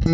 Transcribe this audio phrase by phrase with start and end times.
[0.00, 0.12] Всем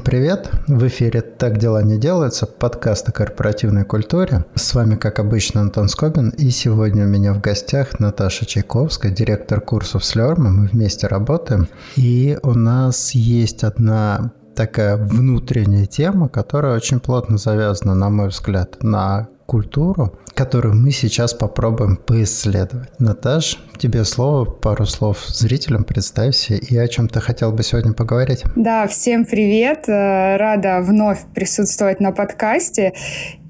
[0.00, 0.50] привет!
[0.66, 4.46] В эфире «Так дела не делаются» подкаст о корпоративной культуре.
[4.54, 9.60] С вами, как обычно, Антон Скобин, и сегодня у меня в гостях Наташа Чайковская, директор
[9.60, 10.50] курсов Слерма.
[10.50, 17.94] Мы вместе работаем, и у нас есть одна такая внутренняя тема, которая очень плотно завязана,
[17.94, 22.88] на мой взгляд, на культуру, которую мы сейчас попробуем поисследовать.
[22.98, 28.42] Наташ, тебе слово, пару слов зрителям, представься и о чем ты хотел бы сегодня поговорить.
[28.56, 32.94] Да, всем привет, э, рада вновь присутствовать на подкасте.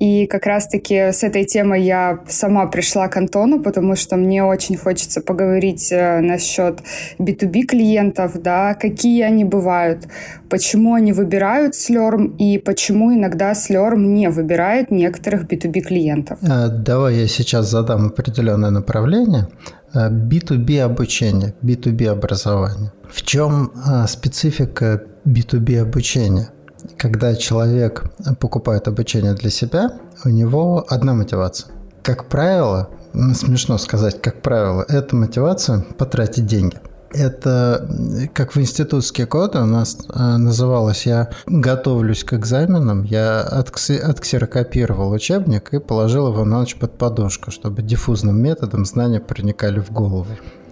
[0.01, 4.77] И как раз-таки с этой темой я сама пришла к Антону, потому что мне очень
[4.77, 6.81] хочется поговорить э, насчет
[7.19, 10.09] B2B клиентов, да, какие они бывают,
[10.51, 16.39] почему они выбирают Slurm и почему иногда Slurm не выбирает некоторых B2B клиентов.
[16.43, 19.49] А, давай я сейчас задам определенное направление.
[19.95, 22.93] B2B а, обучение, B2B образование.
[23.11, 26.51] В чем а, специфика B2B обучения?
[26.97, 28.05] Когда человек
[28.41, 29.93] покупает обучение для себя,
[30.25, 31.71] у него одна мотивация.
[32.03, 32.91] Как правило,
[33.35, 36.77] смешно сказать, как правило, это мотивация потратить деньги–
[37.15, 37.89] это
[38.34, 45.73] как в институтские годы у нас э, называлось «Я готовлюсь к экзаменам», я отксерокопировал учебник
[45.73, 50.27] и положил его на ночь под подушку, чтобы диффузным методом знания проникали в голову.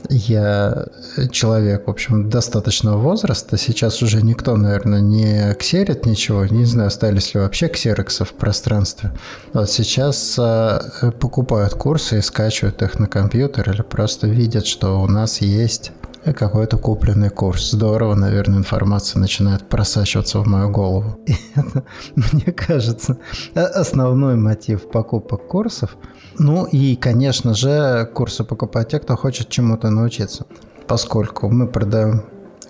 [0.09, 0.87] Я
[1.31, 3.57] человек, в общем, достаточного возраста.
[3.57, 6.45] Сейчас уже никто, наверное, не ксерит ничего.
[6.47, 9.13] Не знаю, остались ли вообще ксероксы в пространстве.
[9.53, 15.07] Вот сейчас э, покупают курсы и скачивают их на компьютер или просто видят, что у
[15.07, 15.93] нас есть
[16.25, 17.71] какой-то купленный курс.
[17.71, 21.19] Здорово, наверное, информация начинает просачиваться в мою голову.
[21.27, 21.85] И это,
[22.15, 23.19] мне кажется,
[23.55, 25.97] основной мотив покупок курсов.
[26.39, 30.47] Ну и, конечно же, курсы покупают те, кто хочет чему-то научиться.
[30.87, 32.23] Поскольку мы продаем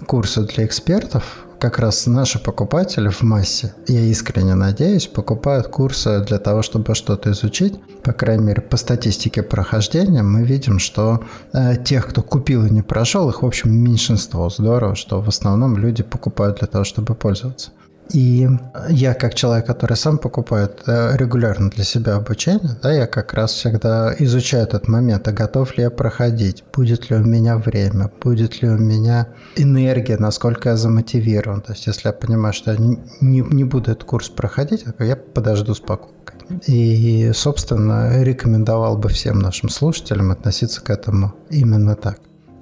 [0.07, 6.41] курсы для экспертов, как раз наши покупатели в массе, я искренне надеюсь, покупают курсы для
[6.41, 7.81] того, чтобы что-то изучить.
[8.03, 11.23] По крайней мере, по статистике прохождения мы видим, что
[11.53, 14.51] э, тех, кто купил и не прошел, их, в общем, меньшинство.
[14.51, 17.71] Здорово, что в основном люди покупают для того, чтобы пользоваться.
[18.13, 18.49] И
[18.91, 23.53] я, как человек, который сам покупает э, регулярно для себя обучение, да, я как раз
[23.53, 28.61] всегда изучаю этот момент, а готов ли я проходить, будет ли у меня время, будет
[28.61, 31.63] ли у меня энергия, насколько я замотивирован.
[31.63, 33.01] То есть, если я понимаю, что я не,
[33.41, 36.39] не буду этот курс проходить, я подожду с покупкой.
[36.67, 42.19] И, собственно, рекомендовал бы всем нашим слушателям относиться к этому именно так.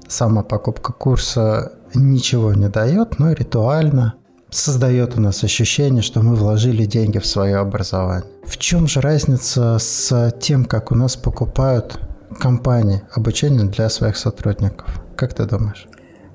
[0.06, 4.14] Сама покупка курса ничего не дает, но ритуально
[4.50, 8.24] создает у нас ощущение, что мы вложили деньги в свое образование.
[8.44, 11.98] В чем же разница с тем, как у нас покупают
[12.38, 15.02] компании обучение для своих сотрудников?
[15.16, 15.86] Как ты думаешь?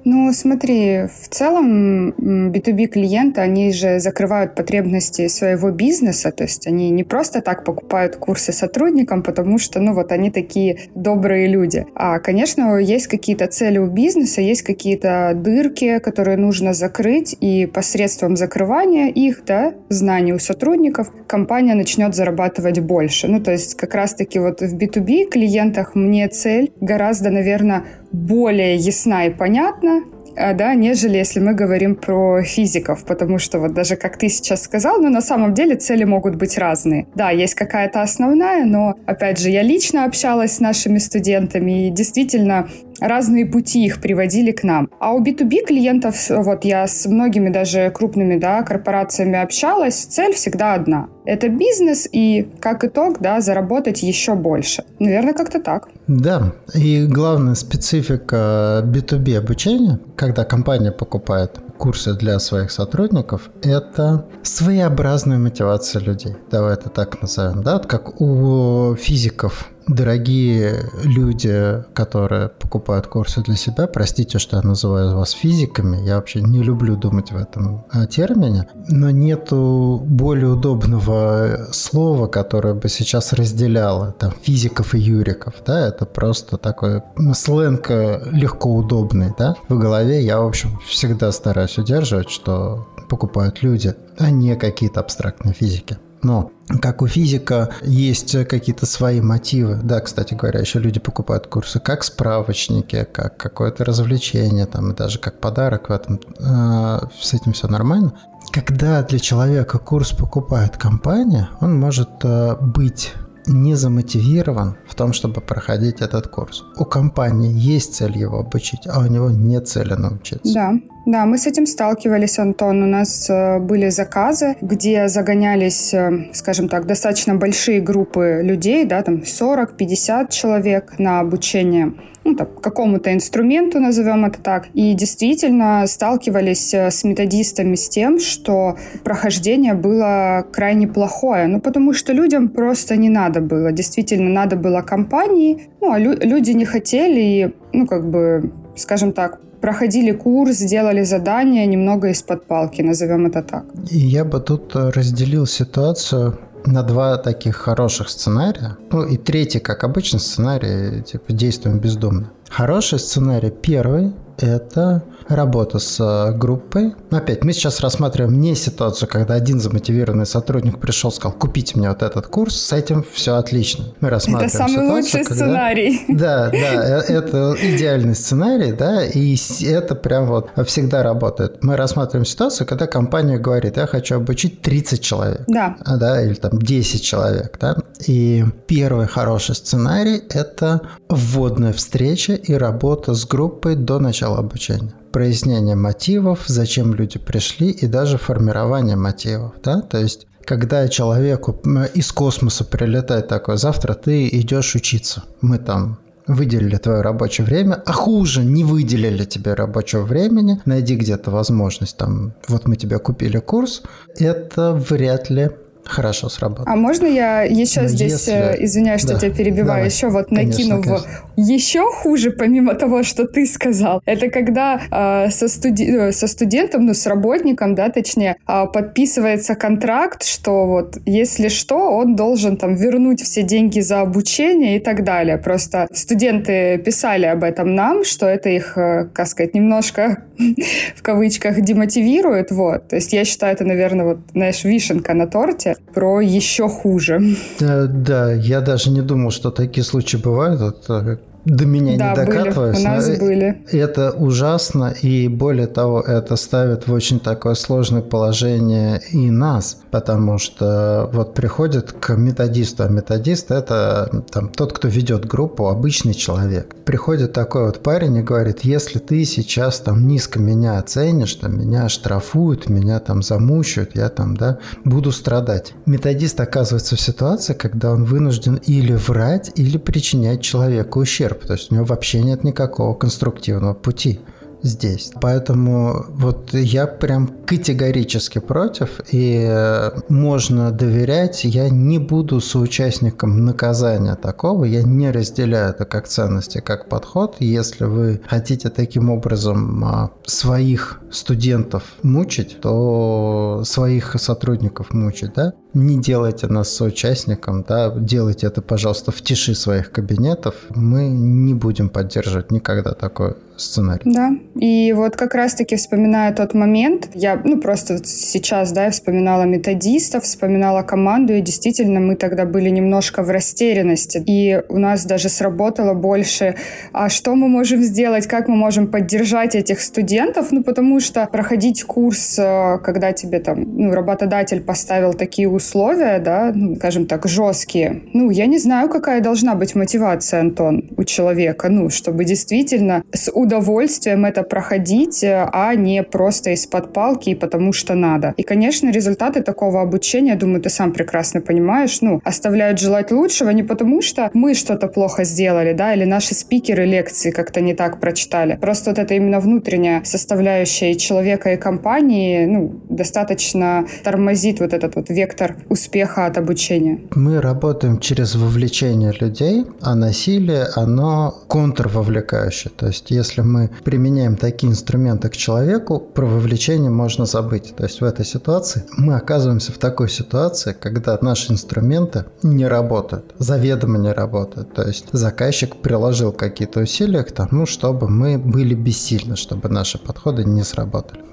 [0.07, 6.91] Ну, смотри, в целом B2B клиенты, они же закрывают потребности своего бизнеса, то есть они
[6.91, 11.87] не просто так покупают курсы сотрудникам, потому что, ну, вот они такие добрые люди.
[11.95, 18.37] А, конечно, есть какие-то цели у бизнеса, есть какие-то дырки, которые нужно закрыть, и посредством
[18.37, 23.27] закрывания их, да, знаний у сотрудников, компания начнет зарабатывать больше.
[23.27, 29.25] Ну, то есть как раз-таки вот в B2B клиентах мне цель гораздо, наверное, более ясна
[29.25, 29.94] и понятна,
[30.35, 35.01] да, нежели если мы говорим про физиков, потому что вот даже как ты сейчас сказал,
[35.01, 37.07] ну на самом деле цели могут быть разные.
[37.15, 42.67] Да, есть какая-то основная, но опять же я лично общалась с нашими студентами и действительно
[42.99, 44.89] разные пути их приводили к нам.
[44.99, 50.73] А у B2B клиентов, вот я с многими даже крупными да, корпорациями общалась, цель всегда
[50.73, 51.07] одна.
[51.25, 54.83] Это бизнес и, как итог, да, заработать еще больше.
[54.99, 55.89] Наверное, как-то так.
[56.07, 65.37] Да, и главная специфика B2B обучения, когда компания покупает курсы для своих сотрудников, это своеобразная
[65.37, 66.35] мотивация людей.
[66.51, 67.63] Давай это так назовем.
[67.63, 67.79] Да?
[67.79, 75.31] Как у физиков дорогие люди, которые покупают курсы для себя, простите, что я называю вас
[75.31, 82.27] физиками, я вообще не люблю думать в этом э, термине, но нету более удобного слова,
[82.27, 87.01] которое бы сейчас разделяло там физиков и юриков, да, это просто такой
[87.33, 93.61] сленг э, легко удобный, да, в голове я, в общем, всегда стараюсь удерживать, что покупают
[93.61, 95.97] люди, а не какие-то абстрактные физики.
[96.25, 96.51] Но
[96.81, 99.79] как у физика есть какие-то свои мотивы.
[99.83, 105.19] Да, кстати говоря, еще люди покупают курсы как справочники, как какое-то развлечение, там, и даже
[105.19, 106.19] как подарок в этом.
[106.39, 108.13] Э, с этим все нормально.
[108.51, 113.13] Когда для человека курс покупает компания, он может э, быть
[113.45, 116.63] не замотивирован в том, чтобы проходить этот курс.
[116.75, 120.51] У компании есть цель его обучить, а у него нет цели научиться.
[120.51, 120.73] Да,
[121.05, 122.83] да, мы с этим сталкивались, Антон.
[122.83, 129.01] У нас э, были заказы, где загонялись, э, скажем так, достаточно большие группы людей, да,
[129.03, 131.93] там 40-50 человек на обучение
[132.25, 134.67] ну, там, какому-то инструменту, назовем это так.
[134.73, 141.45] И действительно сталкивались э, с методистами с тем, что прохождение было крайне плохое.
[141.45, 143.71] Ну, потому что людям просто не надо было.
[143.71, 145.69] Действительно, надо было компании.
[145.81, 151.65] Ну, а лю- люди не хотели ну, как бы, скажем так, проходили курс, делали задания
[151.65, 153.63] немного из-под палки, назовем это так.
[153.91, 158.77] И я бы тут э, разделил ситуацию на два таких хороших сценария.
[158.91, 162.31] Ну и третий, как обычно, сценарий, типа действуем бездумно.
[162.49, 166.93] Хороший сценарий первый– это работа с э, группой.
[167.11, 172.03] Опять, мы сейчас рассматриваем не ситуацию, когда один замотивированный сотрудник пришел, сказал, купите мне вот
[172.03, 173.85] этот курс, с этим все отлично.
[174.01, 175.35] Мы рассматриваем Это самый ситуацию, лучший когда...
[175.35, 176.01] сценарий.
[176.09, 181.63] Да, да, э, это идеальный сценарий, да, и это прям вот всегда работает.
[181.63, 185.41] Мы рассматриваем ситуацию, когда компания говорит, я хочу обучить 30 человек.
[185.47, 185.75] Да.
[185.85, 187.77] Да, или там 10 человек, да.
[188.07, 195.75] И первый хороший сценарий– это вводная встреча и работа с группой до начала обучения прояснение
[195.75, 199.53] мотивов, зачем люди пришли и даже формирование мотивов.
[199.63, 199.79] Да?
[199.79, 201.53] То есть когда человеку
[201.93, 207.93] из космоса прилетает такое, завтра ты идешь учиться, мы там выделили твое рабочее время, а
[207.93, 213.83] хуже, не выделили тебе рабочего времени, найди где-то возможность, там, вот мы тебе купили курс,
[214.17, 215.51] это вряд ли
[215.85, 216.67] хорошо сработало.
[216.67, 218.33] А можно я еще Но здесь, если...
[218.33, 219.19] Э, извиняюсь, что да.
[219.19, 219.85] тебя перебиваю, Давай.
[219.89, 225.29] еще вот накину конечно, в еще хуже, помимо того, что ты сказал, это когда э,
[225.31, 225.83] со, студи...
[225.83, 231.91] Э, со студентом, ну, с работником, да, точнее, э, подписывается контракт, что вот, если что,
[231.91, 235.37] он должен там вернуть все деньги за обучение и так далее.
[235.37, 240.23] Просто студенты писали об этом нам, что это их, э, как сказать, немножко
[240.95, 242.87] в кавычках демотивирует, вот.
[242.89, 247.35] То есть я считаю, это, наверное, вот, знаешь, вишенка на торте, про еще хуже.
[247.59, 250.61] Да, да, я даже не думал, что такие случаи бывают.
[250.61, 252.77] Это до меня да, не докатываюсь.
[252.77, 253.63] Были, у нас были.
[253.71, 260.37] Это ужасно, и более того, это ставит в очень такое сложное положение и нас, потому
[260.39, 266.75] что вот приходит к методисту, а методист– это там, тот, кто ведет группу, обычный человек.
[266.83, 271.89] Приходит такой вот парень и говорит, если ты сейчас там низко меня оценишь, там, меня
[271.89, 275.73] штрафуют, меня там замучают, я там, да, буду страдать.
[275.85, 281.53] Методист оказывается в ситуации, когда он вынужден или врать, или причинять человеку ущерб ущерб, то
[281.53, 284.19] есть у него вообще нет никакого конструктивного пути
[284.61, 285.11] здесь.
[285.21, 291.43] Поэтому вот я прям категорически против, и э, можно доверять.
[291.43, 297.35] Я не буду соучастником наказания такого, я не разделяю это как ценности, как подход.
[297.39, 305.53] Если вы хотите таким образом а, своих студентов мучить, то своих сотрудников мучить, да?
[305.73, 310.55] Не делайте нас соучастником, да, делайте это, пожалуйста, в тиши своих кабинетов.
[310.69, 314.01] Мы не будем поддерживать никогда такой сценарий.
[314.05, 320.23] Да, и вот как раз-таки вспоминая тот момент, я, ну, просто сейчас, да, вспоминала методистов,
[320.23, 324.23] вспоминала команду, и действительно мы тогда были немножко в растерянности.
[324.25, 326.55] И у нас даже сработало больше,
[326.91, 331.83] а что мы можем сделать, как мы можем поддержать этих студентов, ну, потому что проходить
[331.83, 338.01] курс, э, когда тебе там, ну, работодатель поставил такие условия, да, ну, скажем так, жесткие,
[338.13, 343.31] ну, я не знаю, какая должна быть мотивация, Антон, у человека, ну, чтобы действительно с
[343.31, 348.33] удовольствием это проходить, э, а не просто из-под палки и потому что надо.
[348.37, 353.63] И, конечно, результаты такого обучения, думаю, ты сам прекрасно понимаешь, ну, оставляют желать лучшего не
[353.63, 358.57] потому, что мы что-то плохо сделали, да, или наши спикеры лекции как-то не так прочитали.
[358.61, 365.09] Просто вот это именно внутренняя составляющая человека и компании, ну, достаточно тормозит вот этот вот
[365.09, 366.99] вектор успеха от обучения.
[367.15, 372.71] Мы работаем через вовлечение людей, а насилие, оно контрвовлекающее.
[372.75, 377.73] То есть, если мы применяем такие инструменты к человеку, про вовлечение можно забыть.
[377.75, 383.33] То есть в этой ситуации мы оказываемся в такой ситуации, когда наши инструменты не работают,
[383.39, 384.73] заведомо не работают.
[384.73, 390.43] То есть заказчик приложил какие-то усилия к тому, чтобы мы были бессильны, чтобы наши подходы
[390.43, 390.74] не сработали.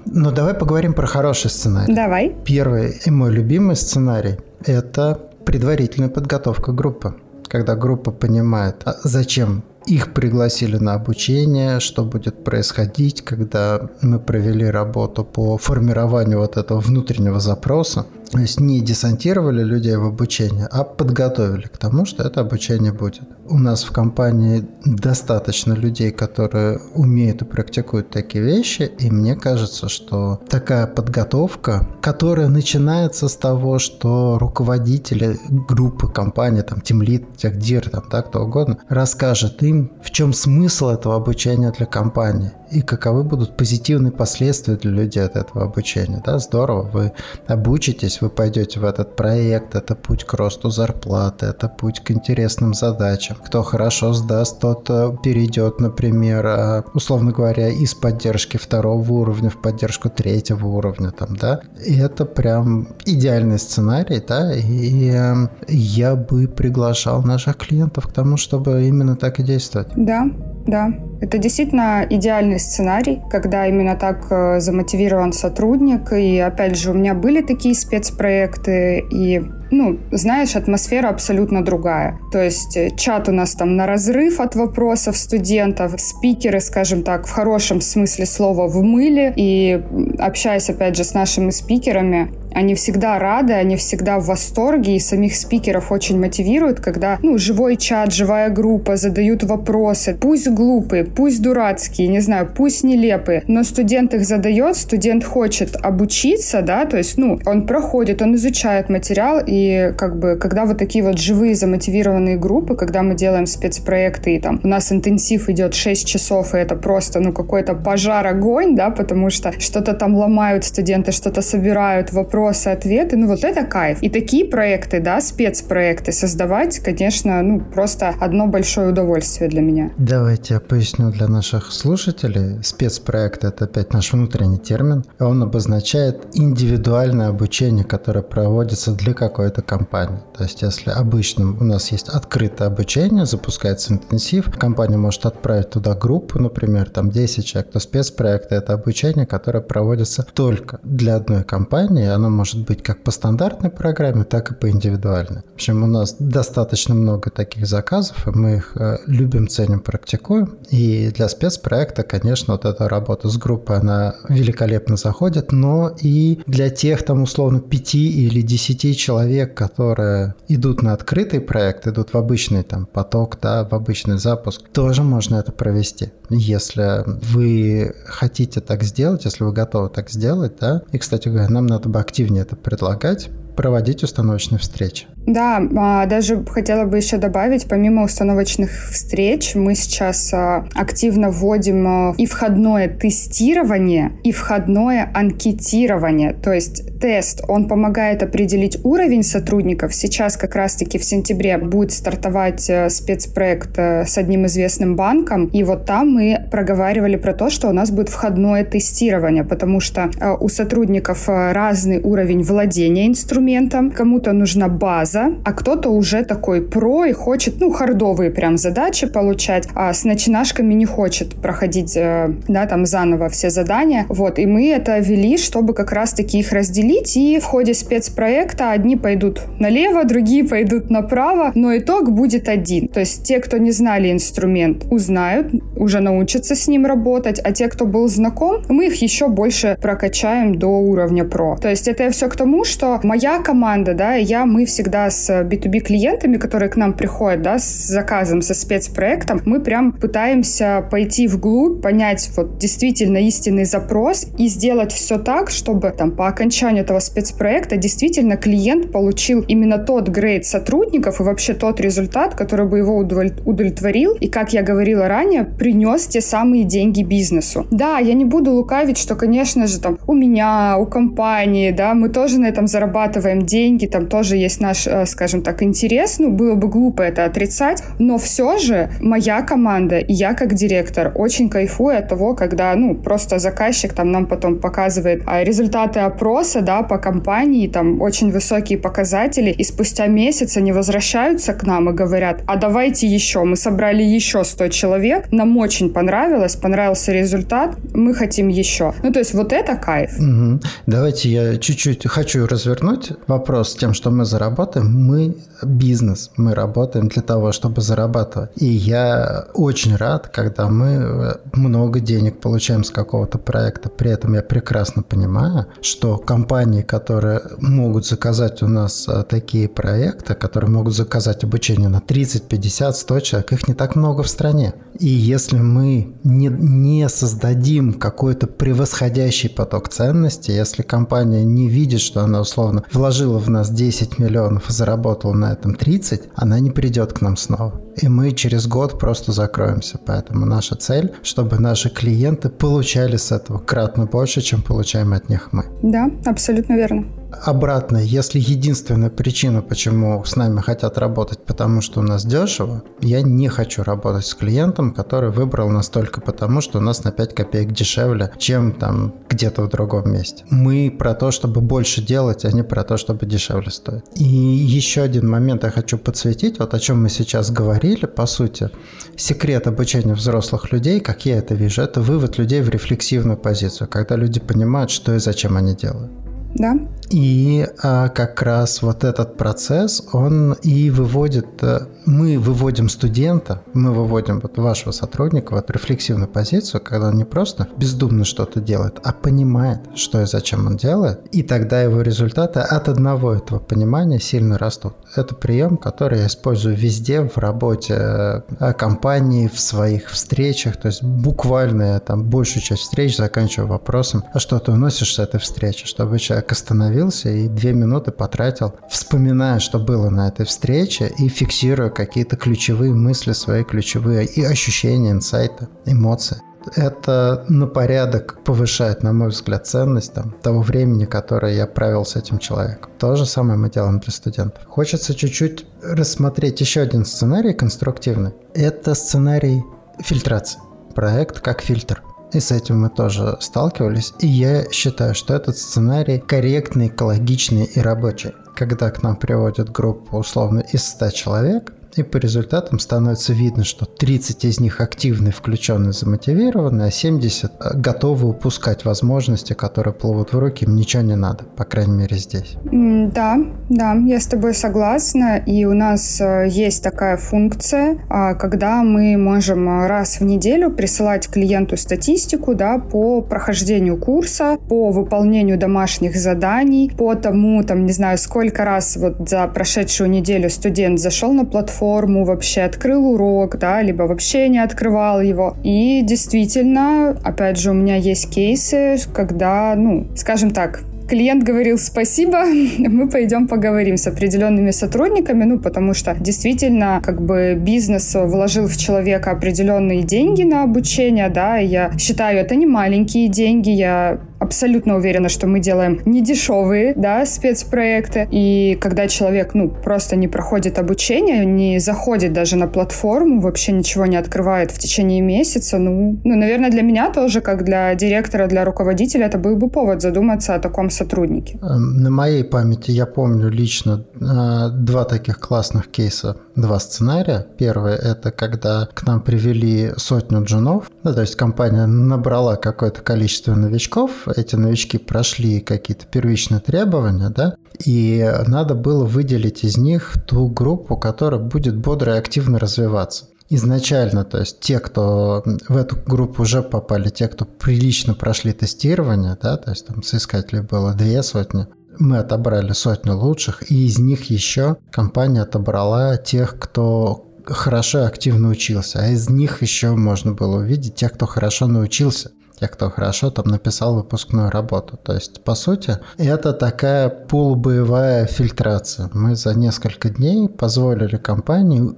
[0.05, 1.93] Но давай поговорим про хороший сценарий.
[1.93, 2.35] Давай.
[2.45, 7.15] Первый и мой любимый сценарий– это предварительная подготовка группы.
[7.47, 14.65] Когда группа понимает, а зачем их пригласили на обучение, что будет происходить, когда мы провели
[14.65, 18.05] работу по формированию вот этого внутреннего запроса.
[18.31, 23.23] То есть не десантировали людей в обучение, а подготовили к тому, что это обучение будет.
[23.45, 29.89] У нас в компании достаточно людей, которые умеют и практикуют такие вещи, и мне кажется,
[29.89, 38.03] что такая подготовка, которая начинается с того, что руководители группы, компании, там, тимлит, техдир, там,
[38.09, 43.55] так, кто угодно, расскажет им, в чем смысл этого обучения для компании и каковы будут
[43.55, 46.21] позитивные последствия для людей от этого обучения.
[46.25, 47.11] Да, здорово, вы
[47.47, 52.73] обучитесь, вы пойдете в этот проект, это путь к росту зарплаты, это путь к интересным
[52.73, 53.37] задачам.
[53.45, 59.61] Кто хорошо сдаст, тот э, перейдет, например, э, условно говоря, из поддержки второго уровня в
[59.61, 65.33] поддержку третьего уровня, там, да, и это прям идеальный сценарий, да, и э,
[65.67, 69.89] я бы приглашал наших клиентов к тому, чтобы именно так и действовать.
[69.95, 70.25] Да,
[70.65, 76.11] да, это действительно идеальный сценарий, когда именно так э, замотивирован сотрудник.
[76.11, 82.19] И опять же, у меня были такие спецпроекты, и ну, знаешь, атмосфера абсолютно другая.
[82.31, 87.25] То есть э, чат у нас там на разрыв от вопросов студентов, спикеры, скажем так,
[87.25, 89.33] в хорошем смысле слова в мыле.
[89.35, 89.81] И
[90.19, 95.35] общаясь, опять же, с нашими спикерами, они всегда рады, они всегда в восторге, и самих
[95.35, 102.07] спикеров очень мотивируют, когда, ну, живой чат, живая группа, задают вопросы, пусть глупые, пусть дурацкие,
[102.07, 107.39] не знаю, пусть нелепые, но студент их задает, студент хочет обучиться, да, то есть, ну,
[107.45, 112.75] он проходит, он изучает материал, и как бы, когда вот такие вот живые замотивированные группы,
[112.75, 117.19] когда мы делаем спецпроекты, и там у нас интенсив идет 6 часов, и это просто,
[117.19, 123.17] ну, какой-то пожар, огонь, да, потому что что-то там ломают студенты, что-то собирают, вопросы вопросы-ответы,
[123.17, 123.97] ну вот это кайф.
[124.01, 129.91] И такие проекты, да, спецпроекты создавать, конечно, ну просто одно большое удовольствие для меня.
[129.97, 132.63] Давайте я поясню для наших слушателей.
[132.63, 135.03] Спецпроект— это опять наш внутренний термин.
[135.19, 140.19] Он обозначает индивидуальное обучение, которое проводится для какой-то компании.
[140.37, 145.95] То есть если обычно у нас есть открытое обучение, запускается интенсив, компания может отправить туда
[145.95, 152.07] группу, например, там 10 человек, то спецпроект— это обучение, которое проводится только для одной компании,
[152.07, 155.41] оно может быть как по стандартной программе, так и по индивидуальной.
[155.51, 160.57] В общем, у нас достаточно много таких заказов, и мы их э, любим, ценим, практикуем.
[160.69, 160.77] И
[161.13, 167.03] для спецпроекта, конечно, вот эта работа с группой, она великолепно заходит, но и для тех
[167.03, 172.85] там условно 5 или 10 человек, которые идут на открытый проект, идут в обычный там
[172.85, 176.11] поток, да, в обычный запуск, тоже можно это провести.
[176.29, 181.67] Если вы хотите так сделать, если вы готовы так сделать, да, и, кстати говоря, нам
[181.67, 185.07] надо бы активнее это предлагать, проводить установочные встречи.
[185.25, 191.87] Да, а, даже хотела бы еще добавить, помимо установочных встреч, мы сейчас а, активно вводим
[191.87, 196.33] а, и входное тестирование, и входное анкетирование.
[196.33, 199.95] То есть тест, он помогает определить уровень сотрудников.
[199.95, 206.13] Сейчас как раз-таки в сентябре будет стартовать спецпроект с одним известным банком, и вот там
[206.13, 211.99] мы проговаривали про то, что у нас будет входное тестирование, потому что у сотрудников разный
[212.01, 217.71] уровень владения инструментом, кому-то нужна база, база, а кто-то уже такой про и хочет, ну,
[217.71, 223.49] хардовые прям задачи получать, а с начинашками не хочет проходить, э, да, там заново все
[223.49, 224.05] задания.
[224.09, 228.95] Вот, и мы это вели, чтобы как раз-таки их разделить, и в ходе спецпроекта одни
[228.95, 232.87] пойдут налево, другие пойдут направо, но итог будет один.
[232.87, 237.67] То есть те, кто не знали инструмент, узнают, уже научатся с ним работать, а те,
[237.67, 241.57] кто был знаком, мы их еще больше прокачаем до уровня про.
[241.57, 245.79] То есть это все к тому, что моя команда, да, я, мы всегда с B2B
[245.79, 251.81] клиентами, которые к нам приходят, да, с заказом, со спецпроектом, мы прям пытаемся пойти вглубь,
[251.81, 257.77] понять вот действительно истинный запрос и сделать все так, чтобы там по окончанию этого спецпроекта
[257.77, 264.13] действительно клиент получил именно тот грейд сотрудников и вообще тот результат, который бы его удовлетворил
[264.13, 267.67] и, как я говорила ранее, принес те самые деньги бизнесу.
[267.71, 272.09] Да, я не буду лукавить, что, конечно же, там у меня, у компании, да, мы
[272.09, 276.55] тоже на этом зарабатываем деньги, там тоже есть наш э, скажем так, интерес, ну, было
[276.55, 281.97] бы глупо это отрицать, но все же моя команда и я как директор очень кайфую
[281.97, 286.97] от того, когда, ну, просто заказчик там нам потом показывает а, результаты опроса, да, по
[286.97, 292.57] компании, там очень высокие показатели, и спустя месяц они возвращаются к нам и говорят, а
[292.57, 298.93] давайте еще, мы собрали еще 100 человек, нам очень понравилось, понравился результат, мы хотим еще.
[299.03, 300.11] Ну, то есть вот это кайф.
[300.19, 300.59] Угу.
[300.87, 304.82] Давайте я чуть-чуть хочу развернуть вопрос тем, что мы заработаем.
[304.83, 305.35] Мы
[305.65, 308.51] бизнес, мы работаем для того, чтобы зарабатывать.
[308.55, 313.89] И я очень рад, когда мы э, много денег получаем с какого-то проекта.
[313.89, 320.33] При этом я прекрасно понимаю, что компании, которые могут заказать у нас э, такие проекты,
[320.35, 324.73] которые могут заказать обучение на 30, 50, 100 человек, их не так много в стране.
[324.99, 332.21] И если мы не, не создадим какой-то превосходящий поток ценностей, если компания не видит, что
[332.21, 337.21] она условно вложила в нас 10 миллионов заработала на этом 30, она не придет к
[337.21, 337.81] нам снова.
[338.01, 339.99] И мы через год просто закроемся.
[340.05, 345.49] Поэтому наша цель, чтобы наши клиенты получали с этого кратно больше, чем получаем от них
[345.51, 345.65] мы.
[345.81, 347.05] Да, абсолютно верно
[347.41, 353.21] обратно, если единственная причина, почему с нами хотят работать, потому что у нас дешево, я
[353.21, 357.33] не хочу работать с клиентом, который выбрал нас только потому, что у нас на 5
[357.33, 360.43] копеек дешевле, чем там где-то в другом месте.
[360.49, 364.03] Мы про то, чтобы больше делать, а не про то, чтобы дешевле стоить.
[364.15, 367.51] И еще один момент я хочу подсветить, вот о чем мы сейчас
[367.83, 368.69] говорили, по сути.
[369.15, 374.15] Секрет обучения взрослых людей, как я это вижу, это вывод людей в рефлексивную позицию, когда
[374.15, 376.11] люди понимают, что и зачем они делают.
[376.55, 376.73] Да.
[377.13, 383.93] И а, как раз вот этот процесс, он и выводит, а, мы выводим студента, мы
[383.93, 388.99] выводим вот вашего сотрудника в эту рефлексивную позицию, когда он не просто бездумно что-то делает,
[389.03, 394.19] а понимает, что и зачем он делает, и тогда его результаты от одного этого понимания
[394.19, 394.95] сильно растут.
[395.15, 401.03] Это прием, который я использую везде в работе а, компании, в своих встречах, то есть
[401.03, 405.85] буквально я там большую часть встреч заканчиваю вопросом, а что ты уносишь с этой встречи,
[405.85, 411.27] чтобы человек остановился остановился и две минуты потратил, вспоминая, что было на этой встрече и
[411.27, 416.37] фиксируя какие-то ключевые мысли, свои ключевые и ощущения, инсайты, эмоции.
[416.77, 422.15] Это на порядок повышает, на мой взгляд, ценность там, того времени, которое я провел с
[422.15, 422.89] этим человеком.
[422.97, 424.63] То же самое мы делаем для студентов.
[424.67, 428.31] Хочется чуть-чуть рассмотреть еще один сценарий конструктивный.
[428.53, 429.61] Это сценарий
[429.99, 430.59] фильтрации.
[430.95, 432.01] Проект как фильтр–
[432.33, 434.13] и с этим мы тоже сталкивались.
[434.19, 438.31] И я считаю, что этот сценарий корректный, экологичный и рабочий.
[438.55, 443.85] Когда к нам приводят группу условно из 100 человек, и по результатам становится видно, что
[443.85, 450.39] 30 из них активны, включены, замотивированы, а 70 э, готовы упускать возможности, которые плывут в
[450.39, 452.55] руки, им ничего не надо, по крайней мере здесь.
[452.63, 453.37] Да,
[453.69, 459.17] да, я с тобой согласна, и у нас э, есть такая функция, а, когда мы
[459.17, 466.15] можем э, раз в неделю присылать клиенту статистику, да, по прохождению курса, по выполнению домашних
[466.15, 471.45] заданий, по тому, там, не знаю, сколько раз вот за прошедшую неделю студент зашел на
[471.45, 475.57] платформу, форму, вообще открыл урок, да, либо вообще не открывал его.
[475.65, 482.45] И действительно, опять же, у меня есть кейсы, когда, ну, скажем так, клиент говорил спасибо,
[482.77, 488.77] мы пойдем поговорим с определенными сотрудниками, ну, потому что действительно, как бы бизнес вложил в
[488.77, 495.29] человека определенные деньги на обучение, да, я считаю, это не маленькие деньги, я абсолютно уверена,
[495.29, 498.27] что мы делаем не дешевые, да, спецпроекты.
[498.31, 504.05] И когда человек, ну, просто не проходит обучение, не заходит даже на платформу, вообще ничего
[504.05, 508.65] не открывает в течение месяца, ну, ну, наверное, для меня тоже, как для директора, для
[508.65, 511.57] руководителя, это был бы повод задуматься о таком сотруднике.
[511.61, 517.47] Эм, на моей памяти я помню лично э, два таких классных кейса, два сценария.
[517.57, 523.55] Первый– это когда к нам привели сотню джунов, ну, то есть компания набрала какое-то количество
[523.55, 530.47] новичков, эти новички прошли какие-то первичные требования, да, и надо было выделить из них ту
[530.47, 533.25] группу, которая будет бодро и активно развиваться.
[533.49, 539.37] Изначально, то есть те, кто в эту группу уже попали, те, кто прилично прошли тестирование,
[539.41, 541.67] да, то есть там соискателей было две сотни,
[541.99, 548.49] мы отобрали сотню лучших, и из них еще компания отобрала тех, кто хорошо и активно
[548.49, 553.31] учился, а из них еще можно было увидеть тех, кто хорошо научился тех, кто хорошо
[553.31, 554.97] там написал выпускную работу.
[554.97, 559.09] То есть, по сути, это такая полубоевая фильтрация.
[559.13, 561.91] Мы за несколько дней позволили компании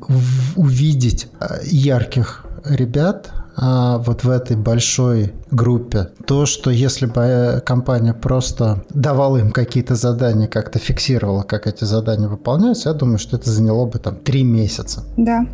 [0.55, 6.09] увидеть э, ярких ребят, а, вот в этой большой группе.
[6.25, 11.85] То, что если бы э, компания просто давала им какие-то задания, как-то фиксировала, как эти
[11.85, 15.03] задания выполняются, я думаю, что это заняло бы там три месяца.
[15.15, 15.45] Да.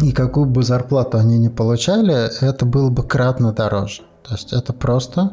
[0.00, 4.02] И какую бы зарплату они ни получали, это было бы кратно дороже.
[4.28, 5.32] То есть это просто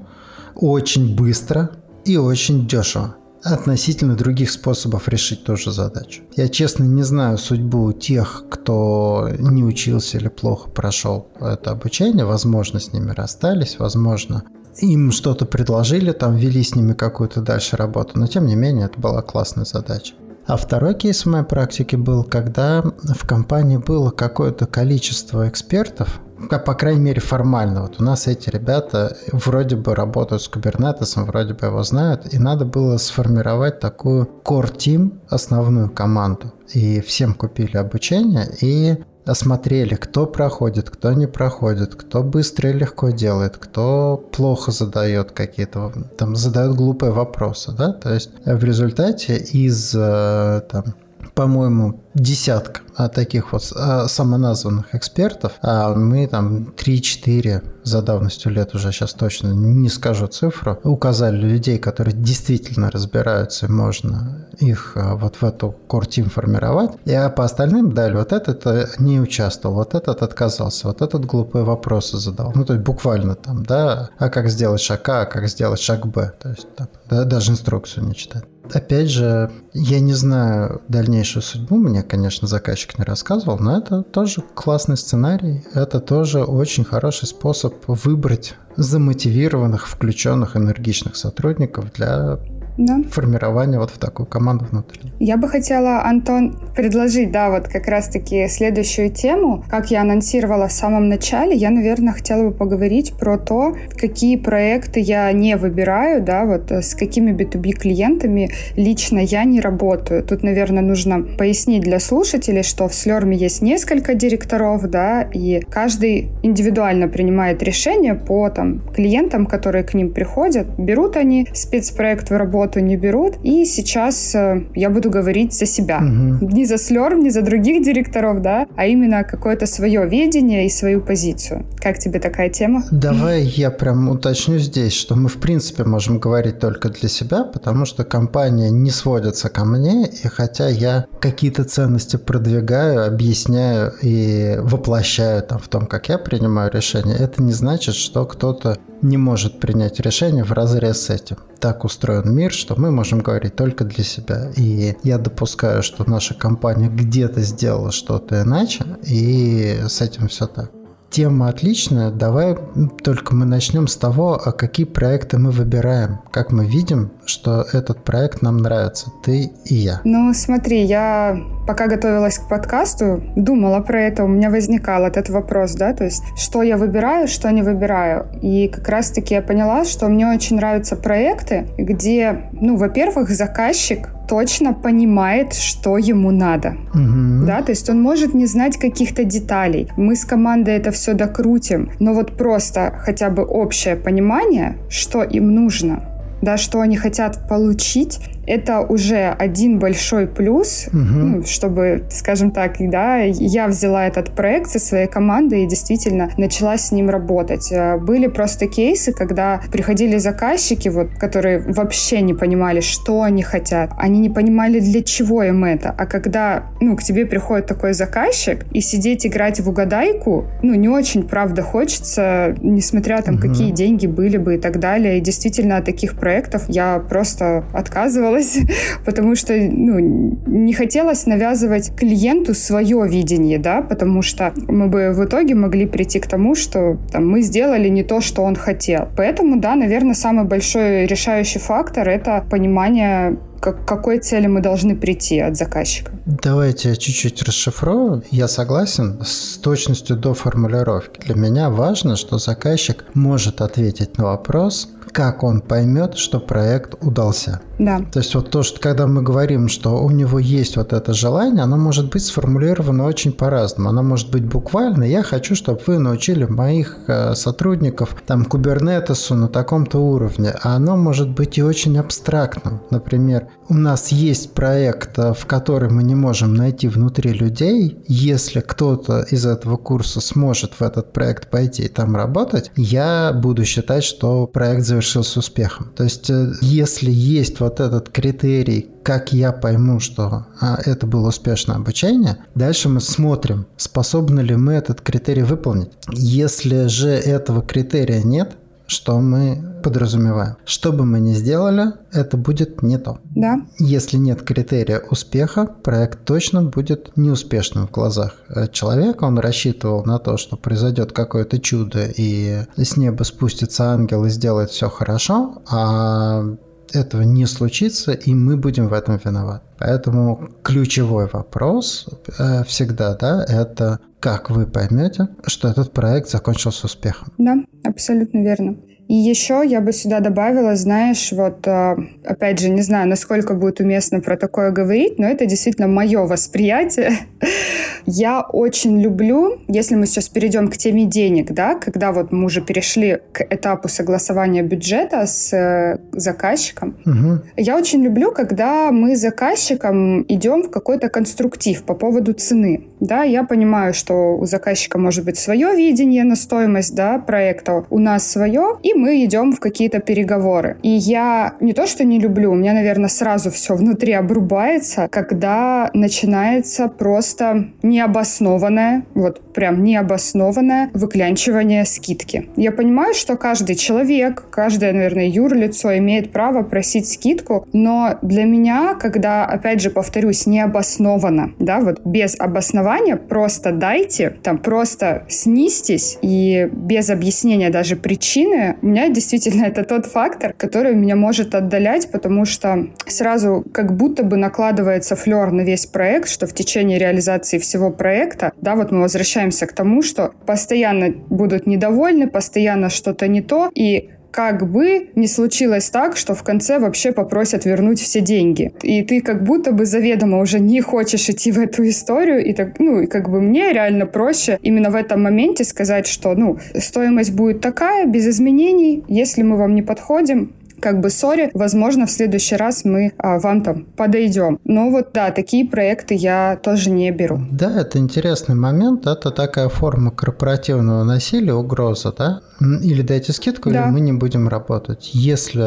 [0.56, 1.72] очень быстро
[2.06, 6.24] и очень дешево относительно других способов решить ту же задачу.
[6.36, 12.26] Я, честно, не знаю судьбу тех, кто не учился или плохо прошел это обучение.
[12.26, 14.44] Возможно, с ними расстались, возможно,
[14.78, 19.00] им что-то предложили, там вели с ними какую-то дальше работу, но тем не менее это
[19.00, 20.16] была классная задача.
[20.48, 26.20] А второй кейс в моей практике был, когда в компании было какое-то количество экспертов,
[26.66, 27.84] по крайней мере, формально.
[27.84, 32.40] Вот у нас эти ребята вроде бы работают с кубернетесом, вроде бы его знают, и
[32.40, 36.54] надо было сформировать такую core team, основную команду.
[36.74, 43.10] И всем купили обучение, и осмотрели, кто проходит, кто не проходит, кто быстро и легко
[43.10, 49.94] делает, кто плохо задает какие-то, там, задает глупые вопросы, да, то есть в результате из
[49.96, 50.96] э, там,
[51.36, 58.74] по-моему, десятка а, таких вот а, самоназванных экспертов, а мы там 3-4 за давностью лет
[58.74, 65.36] уже сейчас точно не скажу цифру, указали людей, которые действительно разбираются, можно их а, вот
[65.36, 66.92] в эту core-team формировать.
[67.04, 72.18] И по остальным дали вот этот не участвовал, вот этот отказался, вот этот глупые вопросы
[72.18, 72.54] задал.
[72.56, 76.08] Ну, то есть буквально там, да, а как сделать шаг А, а как сделать шаг
[76.08, 76.32] Б.
[76.42, 78.46] То есть там, да, даже инструкцию не читать.
[78.74, 84.44] Опять же, я не знаю дальнейшую судьбу, мне, конечно, заказчик не рассказывал, но это тоже
[84.54, 92.40] классный сценарий, это тоже очень хороший способ выбрать замотивированных, включенных, энергичных сотрудников для
[92.78, 93.02] да.
[93.10, 95.02] формирования вот в такую команду внутри.
[95.20, 99.64] Я бы хотела, Антон, предложить, да, вот как раз-таки следующую тему.
[99.70, 105.00] Как я анонсировала в самом начале, я, наверное, хотела бы поговорить про то, какие проекты
[105.00, 110.24] я не выбираю, да, вот э, с какими B2B клиентами лично я не работаю.
[110.24, 116.30] Тут, наверное, нужно пояснить для слушателей, что в Слерме есть несколько директоров, да, и каждый
[116.44, 120.68] индивидуально принимает решение по там клиентам, которые к ним приходят.
[120.78, 123.34] Берут они спецпроект в работу работу не берут.
[123.44, 125.98] И сейчас э, я буду говорить за себя.
[125.98, 126.52] Угу.
[126.52, 131.02] Не за Слерм, не за других директоров, да, а именно какое-то свое видение и свою
[131.02, 131.66] позицию.
[131.82, 132.84] Как тебе такая тема?
[132.92, 137.86] Давай я прям уточню здесь, что мы в принципе можем говорить только для себя, потому
[137.86, 145.42] что компания не сводится ко мне, и хотя я какие-то ценности продвигаю, объясняю и воплощаю
[145.44, 150.00] там в том, как я принимаю решения, это не значит, что кто-то не может принять
[150.00, 151.38] решение в разрез с этим.
[151.60, 154.52] Так устроен мир, что мы можем говорить только для себя.
[154.58, 160.72] И я допускаю, что наша компания где-то сделала что-то иначе, и с этим все так.
[161.12, 162.12] Тема отличная.
[162.12, 162.58] Давай
[163.02, 166.20] только мы начнем с того, а какие проекты мы выбираем.
[166.32, 170.02] Как мы видим, что этот проект нам нравится, ты и я.
[170.04, 171.38] Ну, смотри, я
[171.68, 176.24] пока готовилась к подкасту, думала про это, у меня возникал этот вопрос, да, то есть,
[176.38, 178.28] что я выбираю, что не выбираю.
[178.42, 184.74] И как раз-таки я поняла, что мне очень нравятся проекты, где, ну, во-первых, заказчик точно
[184.74, 186.76] понимает, что ему надо.
[186.94, 187.46] Угу.
[187.46, 189.90] Да, то есть он может не знать каких-то деталей.
[189.98, 195.54] Мы с командой это все докрутим, но вот просто хотя бы общее понимание, что им
[195.54, 196.04] нужно,
[196.42, 200.98] да, что они хотят получить, это уже один большой плюс, угу.
[200.98, 206.78] ну, чтобы, скажем так, да, я взяла этот проект со своей командой и действительно начала
[206.78, 207.72] с ним работать.
[207.72, 213.92] Э, были просто кейсы, когда приходили заказчики, вот, которые вообще не понимали, что они хотят.
[213.98, 215.94] Они не понимали, для чего им это.
[215.98, 220.90] А когда, ну, к тебе приходит такой заказчик, и сидеть играть в угадайку, ну, не
[220.90, 223.48] очень, правда, хочется, несмотря там, угу.
[223.48, 225.18] какие деньги были бы и так далее.
[225.18, 228.58] И действительно, от таких проектов я просто отказывала отказалась,
[229.06, 230.00] потому что ну,
[230.46, 236.20] не хотелось навязывать клиенту свое видение, да, потому что мы бы в итоге могли прийти
[236.20, 239.08] к тому, что там, мы сделали не то, что он хотел.
[239.18, 245.40] Поэтому, да, наверное, самый большой решающий фактор— это понимание к какой цели мы должны прийти
[245.40, 246.12] от заказчика?
[246.26, 248.24] Давайте чуть-чуть расшифрую.
[248.30, 251.20] Я согласен с точностью до формулировки.
[251.26, 257.62] Для меня важно, что заказчик может ответить на вопрос, как он поймет, что проект удался.
[257.80, 258.00] Да.
[258.12, 261.64] То есть вот то, что когда мы говорим, что у него есть вот это желание,
[261.64, 263.90] оно может быть сформулировано очень по-разному.
[263.90, 269.48] Оно может быть буквально «я хочу, чтобы вы научили моих э, сотрудников там кубернетесу на
[269.48, 272.82] таком-то уровне», а оно может быть и очень абстрактным.
[272.92, 277.98] Например, у нас есть проект, э, в который мы не можем найти внутри людей.
[278.08, 283.66] Если кто-то из этого курса сможет в этот проект пойти и там работать, я буду
[283.66, 285.92] считать, что проект завершился успехом.
[285.96, 291.30] То есть, э, если есть вот этот критерий, как я пойму, что а, это было
[291.30, 295.92] успешное обучение, дальше мы смотрим, способны ли мы этот критерий выполнить.
[296.12, 298.56] Если же этого критерия нет,
[298.88, 300.58] что мы подразумеваем.
[300.66, 303.20] Что бы мы ни сделали, это будет не то.
[303.36, 303.62] Да.
[303.80, 308.36] Если нет критерия успеха, проект точно будет неуспешным в глазах
[308.72, 309.26] человека.
[309.26, 314.70] Он рассчитывал на то, что произойдет какое-то чудо, и с неба спустится ангел и сделает
[314.70, 316.56] все хорошо, а
[316.94, 319.66] этого не случится, и мы будем в этом виноваты.
[319.78, 322.08] Поэтому ключевой вопрос
[322.40, 327.32] э, всегда, да, это как вы поймете, что этот проект закончился успехом.
[327.38, 328.78] Да, абсолютно верно.
[329.08, 333.80] И еще я бы сюда добавила, знаешь, вот, э, опять же, не знаю, насколько будет
[333.80, 337.12] уместно про такое говорить, но это действительно мое восприятие.
[338.08, 342.62] Я очень люблю, если мы сейчас перейдем к теме денег, да, когда вот мы уже
[342.62, 347.42] перешли к этапу согласования бюджета с э, заказчиком, угу.
[347.58, 352.88] я очень люблю, когда мы с заказчиком идем в какой-то конструктив по поводу цены.
[353.00, 358.00] Да, я понимаю, что у заказчика может быть свое видение на стоимость да, проекта, у
[358.00, 360.78] нас свое, и мы идем в какие-то переговоры.
[360.82, 365.90] И я не то, что не люблю, у меня, наверное, сразу все внутри обрубается, когда
[365.94, 372.50] начинается просто необоснованное, вот прям необоснованное выклянчивание скидки.
[372.56, 378.96] Я понимаю, что каждый человек, каждое, наверное, юрлицо имеет право просить скидку, но для меня,
[378.96, 386.70] когда, опять же, повторюсь, необоснованно, да, вот без обоснования, просто дайте, там просто снистись и
[386.72, 392.46] без объяснения даже причины, у меня действительно это тот фактор, который меня может отдалять, потому
[392.46, 397.92] что сразу как будто бы накладывается флер на весь проект, что в течение реализации всего
[397.92, 403.72] проекта, да, вот мы возвращаемся к тому, что постоянно будут недовольны, постоянно что-то не то,
[403.74, 408.74] и как бы не случилось так, что в конце вообще попросят вернуть все деньги.
[408.84, 412.78] И ты как будто бы заведомо уже не хочешь идти в эту историю, и так,
[412.80, 417.34] ну, и как бы мне реально проще именно в этом моменте сказать, что, ну, стоимость
[417.34, 422.56] будет такая, без изменений, если мы вам не подходим, как бы сори, возможно, в следующий
[422.56, 424.60] раз мы а, вам там подойдем.
[424.64, 427.40] Но вот да, такие проекты я тоже не беру.
[427.52, 429.08] Да, это интересный момент.
[429.08, 432.42] Это такая форма корпоративного насилия, угроза, да?
[432.60, 433.84] Или дайте скидку, да.
[433.84, 435.12] или мы не будем работать.
[435.14, 435.60] Если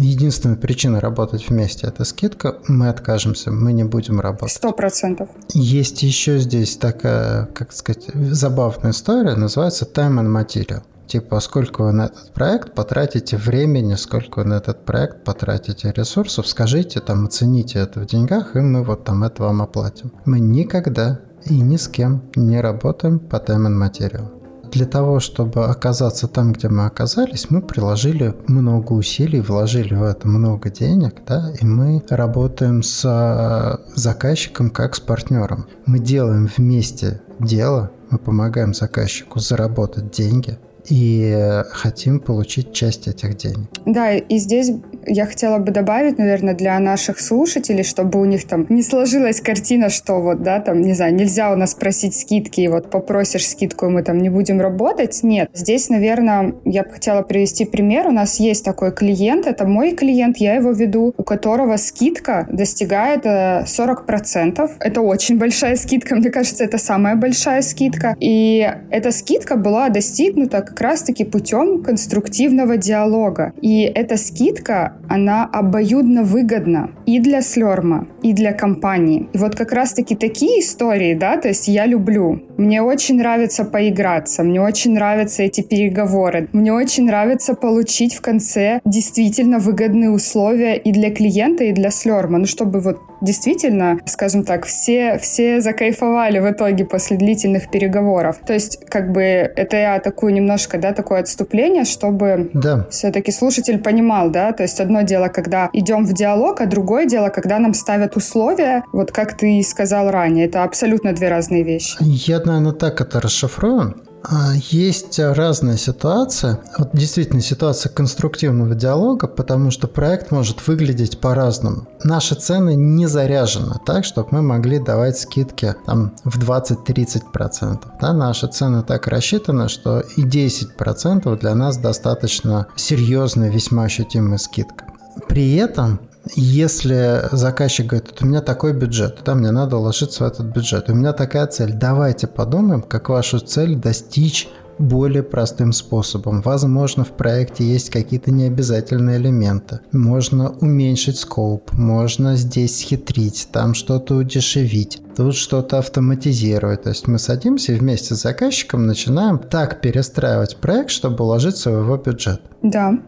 [0.00, 4.54] единственная причина работать вместе– это скидка, мы откажемся, мы не будем работать.
[4.54, 5.28] Сто процентов.
[5.52, 10.82] Есть еще здесь такая, как сказать, забавная история, называется time and material.
[11.06, 16.48] Типа, сколько вы на этот проект потратите времени, сколько вы на этот проект потратите ресурсов,
[16.48, 20.12] скажите, там, оцените это в деньгах, и мы вот там это вам оплатим.
[20.24, 24.36] Мы никогда и ни с кем не работаем по time and material.
[24.72, 30.26] Для того, чтобы оказаться там, где мы оказались, мы приложили много усилий, вложили в это
[30.26, 35.66] много денег, да, и мы работаем с э, заказчиком как с партнером.
[35.86, 43.68] Мы делаем вместе дело, мы помогаем заказчику заработать деньги, и хотим получить часть этих денег.
[43.84, 44.72] Да, и здесь
[45.06, 49.88] я хотела бы добавить, наверное, для наших слушателей, чтобы у них там не сложилась картина,
[49.90, 53.86] что вот, да, там, не знаю, нельзя у нас просить скидки, и вот попросишь скидку,
[53.86, 55.22] и мы там не будем работать.
[55.22, 58.08] Нет, здесь, наверное, я бы хотела привести пример.
[58.08, 63.24] У нас есть такой клиент, это мой клиент, я его веду, у которого скидка достигает
[63.24, 64.58] 40%.
[64.58, 68.16] Э, это очень большая скидка, мне кажется, это самая большая скидка.
[68.20, 73.52] И эта скидка была достигнута как раз-таки путем конструктивного диалога.
[73.60, 79.28] И эта скидка, она обоюдно выгодна и для Слерма, и для компании.
[79.32, 82.42] И вот как раз-таки такие истории, да, то есть я люблю.
[82.56, 88.80] Мне очень нравится поиграться, мне очень нравятся эти переговоры, мне очень нравится получить в конце
[88.84, 94.66] действительно выгодные условия и для клиента, и для Слерма, ну чтобы вот действительно, скажем так,
[94.66, 98.38] все, все закайфовали в итоге после длительных переговоров.
[98.46, 102.86] То есть, как бы, это я такую немножко, да, такое отступление, чтобы да.
[102.90, 107.28] все-таки слушатель понимал, да, то есть одно дело, когда идем в диалог, а другое дело,
[107.28, 111.96] когда нам ставят условия, вот как ты и сказал ранее, это абсолютно две разные вещи.
[112.00, 113.94] Я, наверное, так это расшифрую.
[114.28, 116.58] А, есть разные ситуации.
[116.78, 121.86] Вот действительно ситуация конструктивного диалога, потому что проект может выглядеть по-разному.
[122.02, 127.78] Наши цены не заряжены так, чтобы мы могли давать скидки там, в 20-30%.
[128.00, 134.86] Да, наши цены так рассчитаны, что и 10% для нас достаточно серьезная, весьма ощутимая скидка.
[135.28, 136.00] При этом
[136.34, 140.94] если заказчик говорит, у меня такой бюджет, да, мне надо уложиться в этот бюджет, у
[140.94, 146.42] меня такая цель, давайте подумаем, как вашу цель достичь более простым способом.
[146.42, 149.80] Возможно, в проекте есть какие-то необязательные элементы.
[149.92, 156.82] Можно уменьшить скоп, можно здесь схитрить, там что-то удешевить, тут что-то автоматизировать.
[156.82, 161.80] То есть мы садимся и вместе с заказчиком начинаем так перестраивать проект, чтобы уложиться в
[161.80, 162.42] его бюджет.
[162.62, 162.98] Да.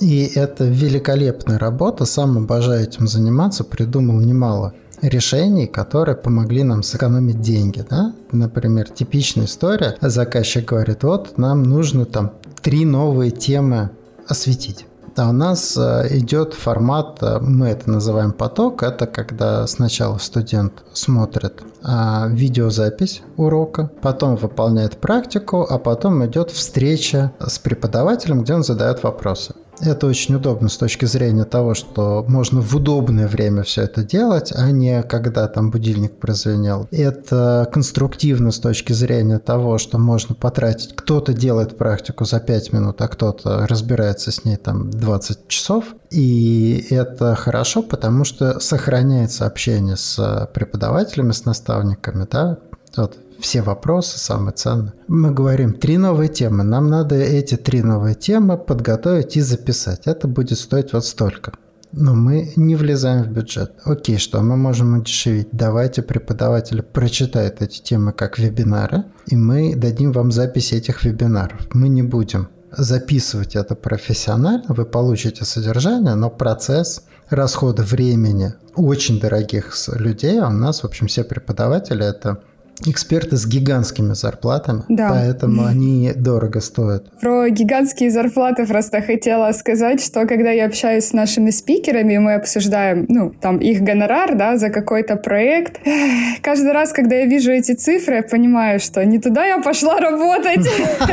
[0.00, 7.40] И это великолепная работа, сам обожаю этим заниматься, придумал немало решений, которые помогли нам сэкономить
[7.40, 7.84] деньги.
[7.88, 8.14] Да?
[8.30, 9.96] Например, типичная история.
[10.00, 13.90] Заказчик говорит, вот нам нужно там три новые темы
[14.26, 14.86] осветить.
[15.14, 20.84] А у нас э, идет формат, э, мы это называем поток, это когда сначала студент
[20.94, 28.62] смотрит а, видеозапись урока, потом выполняет практику, а потом идет встреча с преподавателем, где он
[28.62, 29.54] задает вопросы.
[29.82, 34.52] Это очень удобно с точки зрения того, что можно в удобное время все это делать,
[34.54, 36.86] а не когда там будильник прозвенел.
[36.92, 40.94] Это конструктивно с точки зрения того, что можно потратить.
[40.94, 45.84] Кто-то делает практику за 5 минут, а кто-то разбирается с ней там 20 часов.
[46.10, 52.58] И это хорошо, потому что сохраняется общение с преподавателями, с наставниками, да,
[52.96, 54.94] вот все вопросы самые ценные.
[55.08, 56.64] Мы говорим три новые темы.
[56.64, 60.06] Нам надо эти три новые темы подготовить и записать.
[60.06, 61.52] Это будет стоить вот столько.
[61.92, 63.72] Но мы не влезаем в бюджет.
[63.84, 65.48] Окей, что мы можем удешевить?
[65.52, 71.68] Давайте преподаватель прочитает эти темы как вебинары, и мы дадим вам запись этих вебинаров.
[71.74, 79.74] Мы не будем записывать это профессионально, вы получите содержание, но процесс расхода времени очень дорогих
[79.88, 82.40] людей, а у нас, в общем, все преподаватели это
[82.86, 85.08] эксперты с гигантскими зарплатами, да.
[85.10, 87.10] поэтому они дорого стоят.
[87.20, 93.06] Про гигантские зарплаты просто хотела сказать, что когда я общаюсь с нашими спикерами, мы обсуждаем,
[93.08, 95.80] ну, там, их гонорар, да, за какой-то проект,
[96.42, 100.66] каждый раз, когда я вижу эти цифры, я понимаю, что не туда я пошла работать.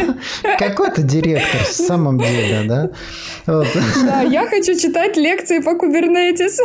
[0.60, 2.90] Какой-то директор, в самом деле, да?
[3.46, 6.58] Да, я хочу читать лекции по Kubernetes.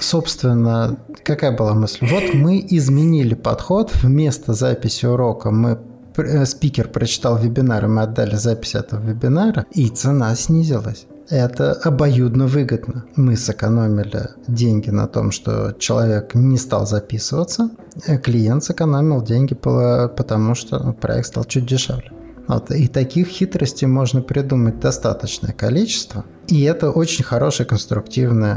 [0.00, 2.06] Собственно, какая была мысль?
[2.06, 5.78] Вот мы изменили подход вместо вместо записи урока мы
[6.16, 11.06] э, спикер прочитал вебинар, и мы отдали запись этого вебинара, и цена снизилась.
[11.30, 13.04] Это обоюдно выгодно.
[13.16, 17.70] Мы сэкономили деньги на том, что человек не стал записываться,
[18.06, 22.10] а клиент сэкономил деньги, потому что проект стал чуть дешевле.
[22.48, 22.70] Вот.
[22.70, 26.24] И таких хитростей можно придумать достаточное количество.
[26.48, 28.56] И это очень хороший конструктивный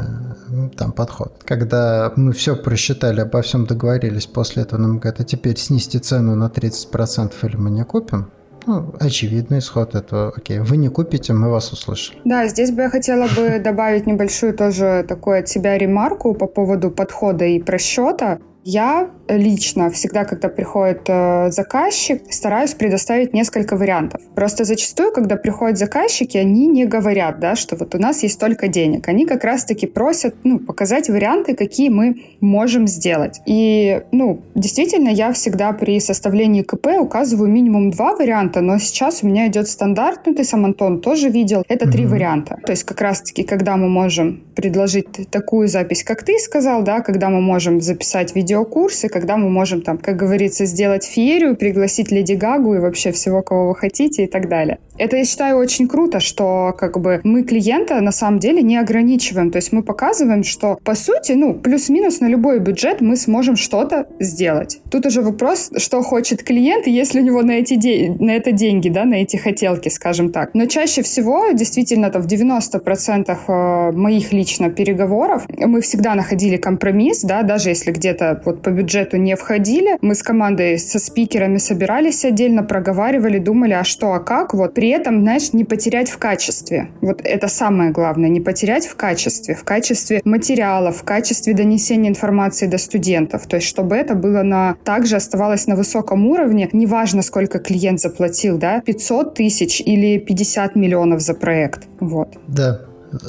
[0.77, 1.41] там, подход.
[1.45, 6.35] Когда мы все просчитали, обо всем договорились, после этого нам говорят, а теперь снести цену
[6.35, 8.31] на 30% или мы не купим,
[8.67, 10.33] ну, очевидный исход этого.
[10.35, 12.19] Окей, вы не купите, мы вас услышали.
[12.25, 16.91] Да, здесь бы я хотела бы добавить небольшую тоже такую от себя ремарку по поводу
[16.91, 18.39] подхода и просчета.
[18.63, 24.21] Я лично всегда, когда приходит э, заказчик, стараюсь предоставить несколько вариантов.
[24.35, 28.67] Просто зачастую, когда приходят заказчики, они не говорят, да, что вот у нас есть столько
[28.67, 29.07] денег.
[29.07, 33.41] Они как раз-таки просят ну, показать варианты, какие мы можем сделать.
[33.47, 39.27] И, ну, действительно, я всегда при составлении КП указываю минимум два варианта, но сейчас у
[39.27, 41.91] меня идет стандарт, ну, ты сам, Антон, тоже видел, это mm-hmm.
[41.91, 42.59] три варианта.
[42.65, 47.29] То есть как раз-таки, когда мы можем предложить такую запись, как ты сказал, да, когда
[47.29, 52.33] мы можем записать видео видеокурсы, когда мы можем там, как говорится, сделать феерию, пригласить Леди
[52.33, 54.77] Гагу и вообще всего, кого вы хотите и так далее.
[54.97, 59.49] Это, я считаю, очень круто, что как бы мы клиента на самом деле не ограничиваем.
[59.49, 64.05] То есть мы показываем, что по сути, ну, плюс-минус на любой бюджет мы сможем что-то
[64.19, 64.79] сделать.
[64.91, 68.89] Тут уже вопрос, что хочет клиент, если у него на, эти де- на это деньги,
[68.89, 70.51] да, на эти хотелки, скажем так.
[70.53, 77.21] Но чаще всего, действительно, там в 90% э, моих лично переговоров мы всегда находили компромисс,
[77.23, 79.97] да, даже если где-то вот по бюджету не входили.
[80.01, 84.53] Мы с командой, со спикерами собирались отдельно, проговаривали, думали, а что, а как.
[84.53, 86.89] Вот при этом, знаешь, не потерять в качестве.
[87.01, 92.67] Вот это самое главное, не потерять в качестве, в качестве материалов, в качестве донесения информации
[92.67, 93.47] до студентов.
[93.47, 98.57] То есть, чтобы это было на, также оставалось на высоком уровне, неважно, сколько клиент заплатил,
[98.57, 101.87] да, 500 тысяч или 50 миллионов за проект.
[101.99, 102.37] Вот.
[102.47, 102.81] Да,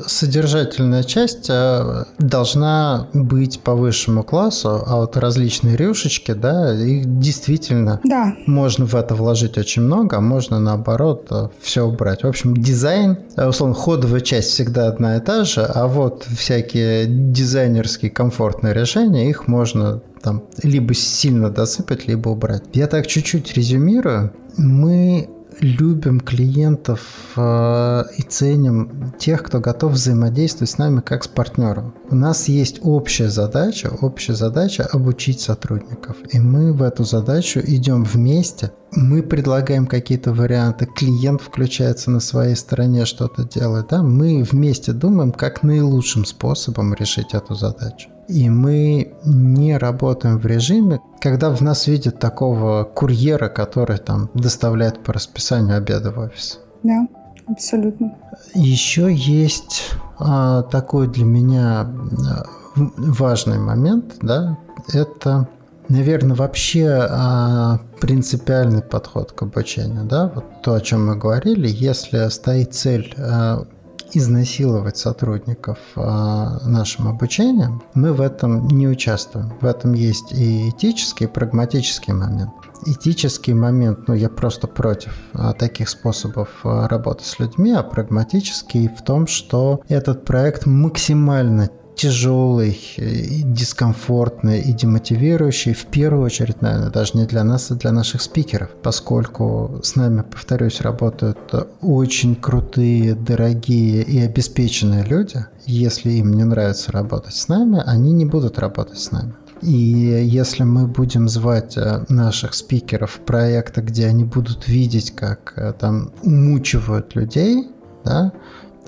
[0.06, 8.00] содержательная часть э, должна быть по высшему классу, а вот различные рюшечки, да, их действительно
[8.04, 8.34] да.
[8.46, 12.22] можно в это вложить очень много, а можно наоборот э, все убрать.
[12.22, 17.06] В общем, дизайн, э, условно, ходовая часть всегда одна и та же, а вот всякие
[17.06, 22.62] дизайнерские комфортные решения, их можно там либо сильно досыпать, либо убрать.
[22.72, 24.32] Я так чуть-чуть резюмирую.
[24.56, 25.28] Мы
[25.60, 27.00] любим клиентов
[27.36, 31.94] э, и ценим тех, кто готов взаимодействовать с нами как с партнером.
[32.10, 36.16] У нас есть общая задача, общая задача обучить сотрудников.
[36.30, 38.72] И мы в эту задачу идем вместе.
[38.94, 43.88] Мы предлагаем какие-то варианты, клиент включается на своей стороне, что-то делает.
[43.88, 44.02] Да?
[44.02, 48.10] Мы вместе думаем, как наилучшим способом решить эту задачу.
[48.28, 55.02] И мы не работаем в режиме, когда в нас видят такого курьера, который там доставляет
[55.02, 56.60] по расписанию обеда в офис.
[56.82, 57.08] Да,
[57.46, 58.14] абсолютно.
[58.54, 62.44] Еще есть а, такой для меня а,
[62.76, 64.58] важный момент, да,
[64.92, 65.48] это
[65.88, 72.28] наверное, вообще а, принципиальный подход к обучению, да, вот то, о чем мы говорили, если
[72.30, 73.64] стоит цель а,
[74.12, 79.52] изнасиловать сотрудников а, нашим обучением, мы в этом не участвуем.
[79.60, 82.50] В этом есть и этический, и прагматический момент.
[82.84, 88.88] Этический момент, ну, я просто против а, таких способов а, работы с людьми, а прагматический
[88.88, 97.16] в том, что этот проект максимально тяжелый, дискомфортный и демотивирующий, в первую очередь, наверное, даже
[97.16, 101.38] не для нас, а для наших спикеров, поскольку с нами, повторюсь, работают
[101.80, 105.44] очень крутые, дорогие и обеспеченные люди.
[105.66, 109.34] Если им не нравится работать с нами, они не будут работать с нами.
[109.62, 115.52] И если мы будем звать э, наших спикеров в проекты, где они будут видеть, как
[115.54, 117.68] э, там умучивают людей,
[118.04, 118.32] да,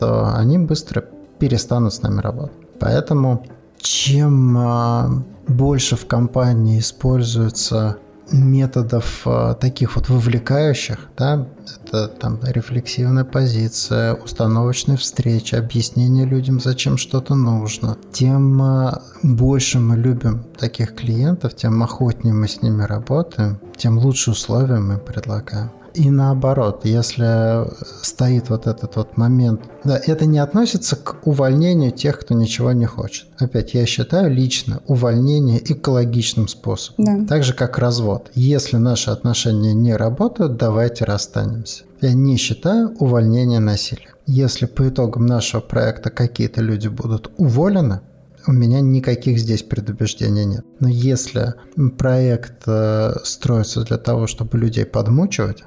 [0.00, 1.04] то они быстро
[1.38, 2.63] перестанут с нами работать.
[2.78, 3.46] Поэтому
[3.78, 7.98] чем а, больше в компании используется
[8.32, 11.46] методов а, таких вот вовлекающих, да,
[11.84, 19.96] это там рефлексивная позиция, установочные встречи, объяснение людям, зачем что-то нужно, тем а, больше мы
[19.96, 25.70] любим таких клиентов, тем охотнее мы с ними работаем, тем лучше условия мы предлагаем.
[25.94, 27.64] И наоборот, если
[28.02, 32.86] стоит вот этот вот момент, да, это не относится к увольнению тех, кто ничего не
[32.86, 33.26] хочет.
[33.38, 37.04] Опять, я считаю лично увольнение экологичным способом.
[37.04, 37.26] Да.
[37.26, 38.30] Так же, как развод.
[38.34, 41.84] Если наши отношения не работают, давайте расстанемся.
[42.00, 44.10] Я не считаю увольнение насилием.
[44.26, 48.00] Если по итогам нашего проекта какие-то люди будут уволены,
[48.46, 50.64] у меня никаких здесь предубеждений нет.
[50.80, 51.54] Но если
[51.96, 55.64] проект э, строится для того, чтобы людей подмучивать,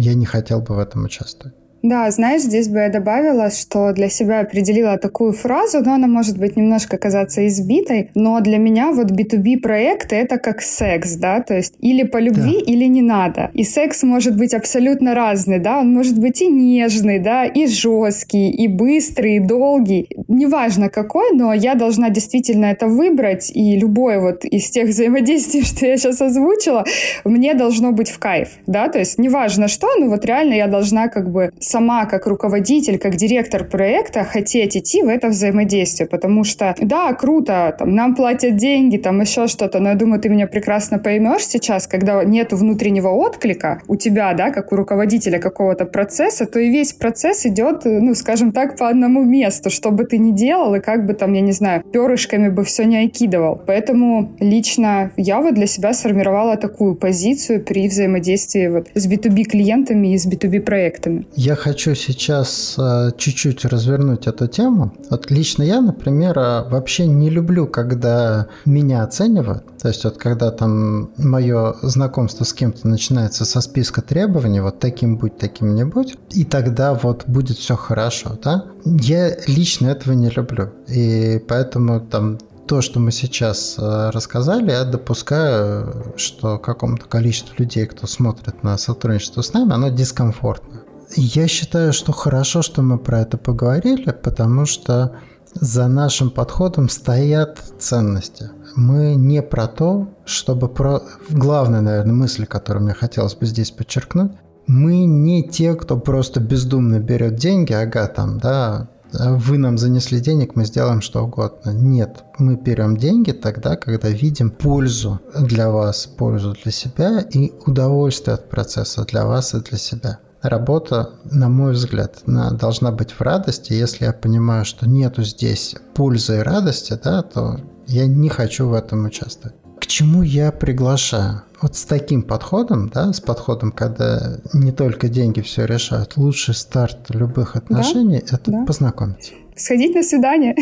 [0.00, 1.56] я не хотел бы в этом участвовать.
[1.84, 6.38] Да, знаешь, здесь бы я добавила, что для себя определила такую фразу, но она может
[6.38, 11.54] быть немножко казаться избитой, но для меня вот B2B проекты это как секс, да, то
[11.54, 12.72] есть или по любви, да.
[12.72, 13.50] или не надо.
[13.52, 18.50] И секс может быть абсолютно разный, да, он может быть и нежный, да, и жесткий,
[18.50, 20.08] и быстрый, и долгий.
[20.26, 25.84] Неважно какой, но я должна действительно это выбрать, и любое вот из тех взаимодействий, что
[25.84, 26.86] я сейчас озвучила,
[27.26, 31.08] мне должно быть в кайф, да, то есть неважно что, но вот реально я должна
[31.08, 36.76] как бы сама как руководитель, как директор проекта хотеть идти в это взаимодействие, потому что,
[36.80, 41.00] да, круто, там, нам платят деньги, там еще что-то, но я думаю, ты меня прекрасно
[41.00, 46.60] поймешь сейчас, когда нет внутреннего отклика у тебя, да, как у руководителя какого-то процесса, то
[46.60, 50.76] и весь процесс идет, ну, скажем так, по одному месту, что бы ты ни делал,
[50.76, 53.60] и как бы там, я не знаю, перышками бы все не окидывал.
[53.66, 60.14] Поэтому лично я вот для себя сформировала такую позицию при взаимодействии вот с B2B клиентами
[60.14, 61.26] и с B2B проектами.
[61.34, 64.92] Я хочу сейчас э, чуть-чуть развернуть эту тему.
[65.08, 69.64] Вот лично я, например, э, вообще не люблю, когда меня оценивают.
[69.78, 75.16] То есть вот когда там мое знакомство с кем-то начинается со списка требований, вот таким
[75.16, 78.66] будь, таким не будь, и тогда вот будет все хорошо, да?
[78.84, 80.68] Я лично этого не люблю.
[80.88, 87.86] И поэтому там то, что мы сейчас э, рассказали, я допускаю, что какому-то количеству людей,
[87.86, 90.83] кто смотрит на сотрудничество с нами, оно дискомфортно.
[91.16, 95.16] Я считаю, что хорошо, что мы про это поговорили, потому что
[95.54, 98.50] за нашим подходом стоят ценности.
[98.74, 101.02] Мы не про то, чтобы про...
[101.30, 104.32] Главная, наверное, мысль, которую мне хотелось бы здесь подчеркнуть,
[104.66, 110.56] мы не те, кто просто бездумно берет деньги, ага, там, да, вы нам занесли денег,
[110.56, 111.70] мы сделаем что угодно.
[111.70, 118.34] Нет, мы берем деньги тогда, когда видим пользу для вас, пользу для себя и удовольствие
[118.34, 120.18] от процесса для вас и для себя.
[120.48, 123.72] Работа, на мой взгляд, должна быть в радости.
[123.72, 128.74] Если я понимаю, что нету здесь пользы и радости, да, то я не хочу в
[128.74, 129.56] этом участвовать.
[129.96, 131.42] Чему я приглашаю?
[131.62, 137.10] Вот с таким подходом, да, с подходом, когда не только деньги все решают, лучший старт
[137.10, 138.64] любых отношений да?– это да.
[138.64, 139.30] познакомиться.
[139.54, 140.56] Сходить на свидание.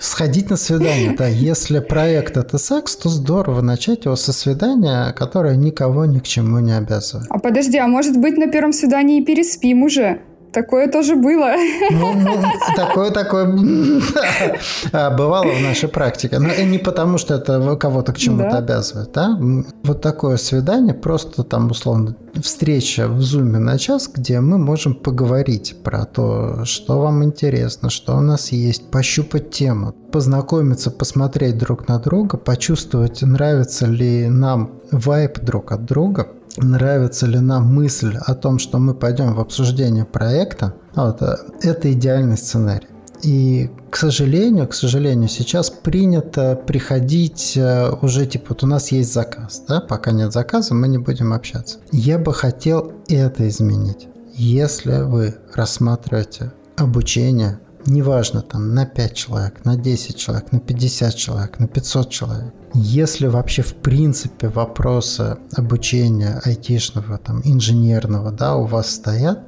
[0.00, 1.28] Сходить на свидание, да.
[1.52, 6.58] Если проект это секс, то здорово начать его со свидания, которое никого ни к чему
[6.58, 7.28] не обязывает.
[7.30, 10.22] А подожди, а может быть на первом свидании переспим уже?
[10.52, 11.54] Такое тоже было.
[11.90, 12.42] Ну, ну,
[12.76, 13.46] такое, такое
[14.92, 16.38] а, бывало в нашей практике.
[16.38, 18.58] Но не потому, что это кого-то к чему-то да.
[18.58, 19.12] обязывает.
[19.12, 19.38] Да?
[19.82, 25.76] Вот такое свидание, просто там, условно, встреча в зуме на час, где мы можем поговорить
[25.82, 31.98] про то, что вам интересно, что у нас есть, пощупать тему, познакомиться, посмотреть друг на
[31.98, 38.58] друга, почувствовать, нравится ли нам вайп друг от друга– нравится ли нам мысль о том,
[38.58, 42.88] что мы пойдем в обсуждение проекта, вот, э, это идеальный сценарий.
[43.22, 49.12] И, к сожалению, к сожалению, сейчас принято приходить э, уже типа вот у нас есть
[49.12, 51.78] заказ, да, пока нет заказа, мы не будем общаться.
[51.92, 54.08] Я бы хотел это изменить.
[54.34, 61.58] Если вы рассматриваете обучение неважно, там, на 5 человек, на 10 человек, на 50 человек,
[61.58, 62.54] на 500 человек.
[62.74, 69.40] Если вообще в принципе вопросы обучения айтишного, там, инженерного, да, у вас стоят,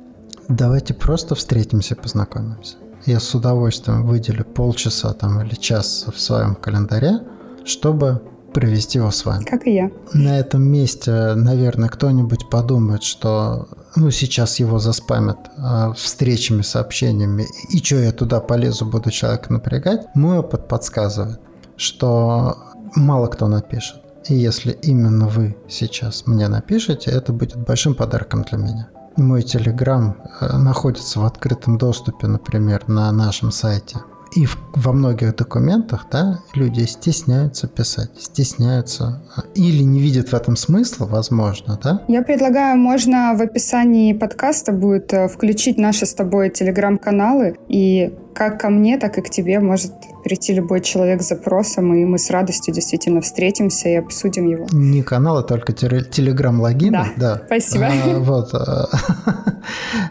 [0.49, 2.77] давайте просто встретимся, познакомимся.
[3.07, 7.21] Я с удовольствием выделю полчаса там или час в своем календаре,
[7.65, 8.23] чтобы
[8.53, 9.45] провести его с вами.
[9.45, 9.91] Как и я.
[10.13, 17.79] На этом месте, наверное, кто-нибудь подумает, что ну, сейчас его заспамят э, встречами, сообщениями, и
[17.79, 20.07] что я туда полезу, буду человека напрягать.
[20.15, 21.41] Мой опыт подсказывает,
[21.77, 22.57] что
[22.95, 24.01] мало кто напишет.
[24.29, 28.89] И если именно вы сейчас мне напишете, это будет большим подарком для меня.
[29.17, 33.99] Мой телеграм э, находится в открытом доступе, например, на нашем сайте–
[34.35, 40.35] и в, во многих документах да, люди стесняются писать, стесняются а, или не видят в
[40.35, 42.03] этом смысла, возможно, да?
[42.09, 48.61] Я предлагаю, можно в описании подкаста будет э, включить наши с тобой телеграм-каналы, и как
[48.61, 49.93] ко мне, так и к тебе может
[50.25, 54.67] прийти любой человек с запросом, и мы с радостью действительно встретимся и обсудим его.
[54.73, 56.93] Не канал, а только телеграм-логин.
[56.93, 57.87] Да, да, спасибо.
[57.87, 58.53] А, вот.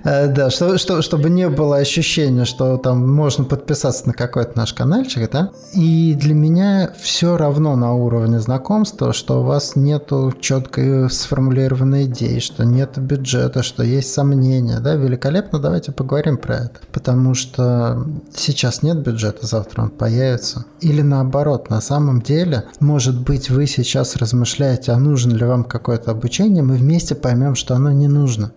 [0.03, 4.73] Э, да, что, что, чтобы не было ощущения, что там можно подписаться на какой-то наш
[4.73, 5.51] каналчик, да.
[5.73, 12.39] И для меня все равно на уровне знакомства, что у вас нету четко сформулированной идеи,
[12.39, 16.79] что нет бюджета, что есть сомнения, да, великолепно, давайте поговорим про это.
[16.91, 20.65] Потому что сейчас нет бюджета, завтра он появится.
[20.81, 26.11] Или наоборот, на самом деле, может быть, вы сейчас размышляете, а нужно ли вам какое-то
[26.11, 28.53] обучение, мы вместе поймем, что оно не нужно.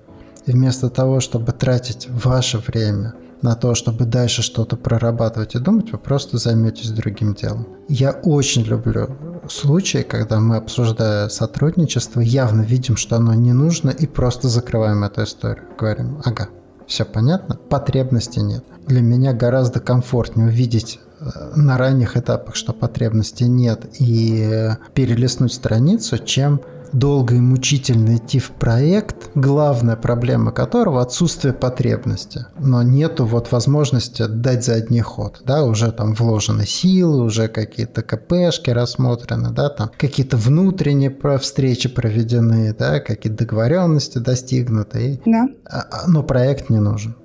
[0.47, 5.93] И вместо того, чтобы тратить ваше время на то, чтобы дальше что-то прорабатывать и думать,
[5.93, 7.67] вы просто займетесь другим делом.
[7.89, 9.09] Я очень люблю
[9.49, 15.25] случаи, когда мы, обсуждая сотрудничество, явно видим, что оно не нужно, и просто закрываем эту
[15.25, 15.65] историю.
[15.79, 16.49] Говорим, ага,
[16.87, 18.65] все понятно, потребности нет.
[18.87, 26.19] Для меня гораздо комфортнее увидеть э, на ранних этапах, что потребности нет, и перелистнуть страницу,
[26.19, 26.61] чем
[26.93, 32.47] долго и мучительно идти в проект, главная проблема которого отсутствие потребности.
[32.59, 38.71] Но нету вот возможности дать задний ход, да, уже там вложены силы, уже какие-то КПшки
[38.71, 45.21] рассмотрены, да, там какие-то внутренние встречи проведены, да, какие-то договоренности достигнуты.
[45.25, 45.49] Да.
[45.65, 47.17] А, а, но проект не нужен.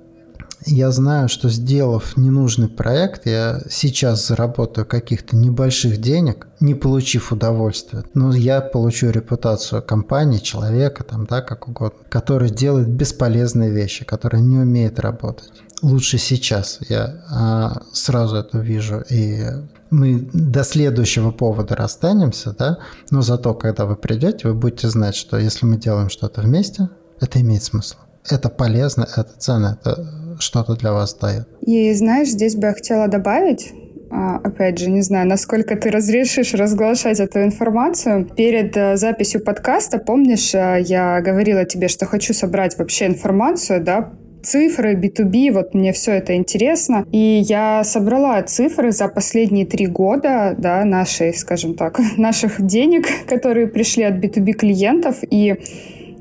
[0.66, 8.04] Я знаю, что сделав ненужный проект, я сейчас заработаю каких-то небольших денег, не получив удовольствия.
[8.14, 14.40] Но я получу репутацию компании, человека, там, да, как угодно, который делает бесполезные вещи, который
[14.40, 15.50] не умеет работать.
[15.82, 16.78] Лучше сейчас.
[16.88, 19.02] Я а, сразу это вижу.
[19.10, 19.44] И
[19.90, 22.78] мы до следующего повода расстанемся, да,
[23.10, 26.88] но зато, когда вы придете, вы будете знать, что если мы делаем что-то вместе,
[27.20, 27.96] это имеет смысл.
[28.28, 31.46] Это полезно, это ценно, это что-то для вас дает.
[31.60, 33.72] И знаешь, здесь бы я хотела добавить,
[34.14, 38.28] а, опять же, не знаю, насколько ты разрешишь разглашать эту информацию.
[38.36, 44.12] Перед э, записью подкаста, помнишь, э, я говорила тебе, что хочу собрать вообще информацию, да,
[44.42, 47.06] цифры, B2B, вот мне все это интересно.
[47.10, 53.66] И я собрала цифры за последние три года, да, нашей, скажем так, наших денег, которые
[53.66, 55.18] пришли от B2B клиентов.
[55.22, 55.56] И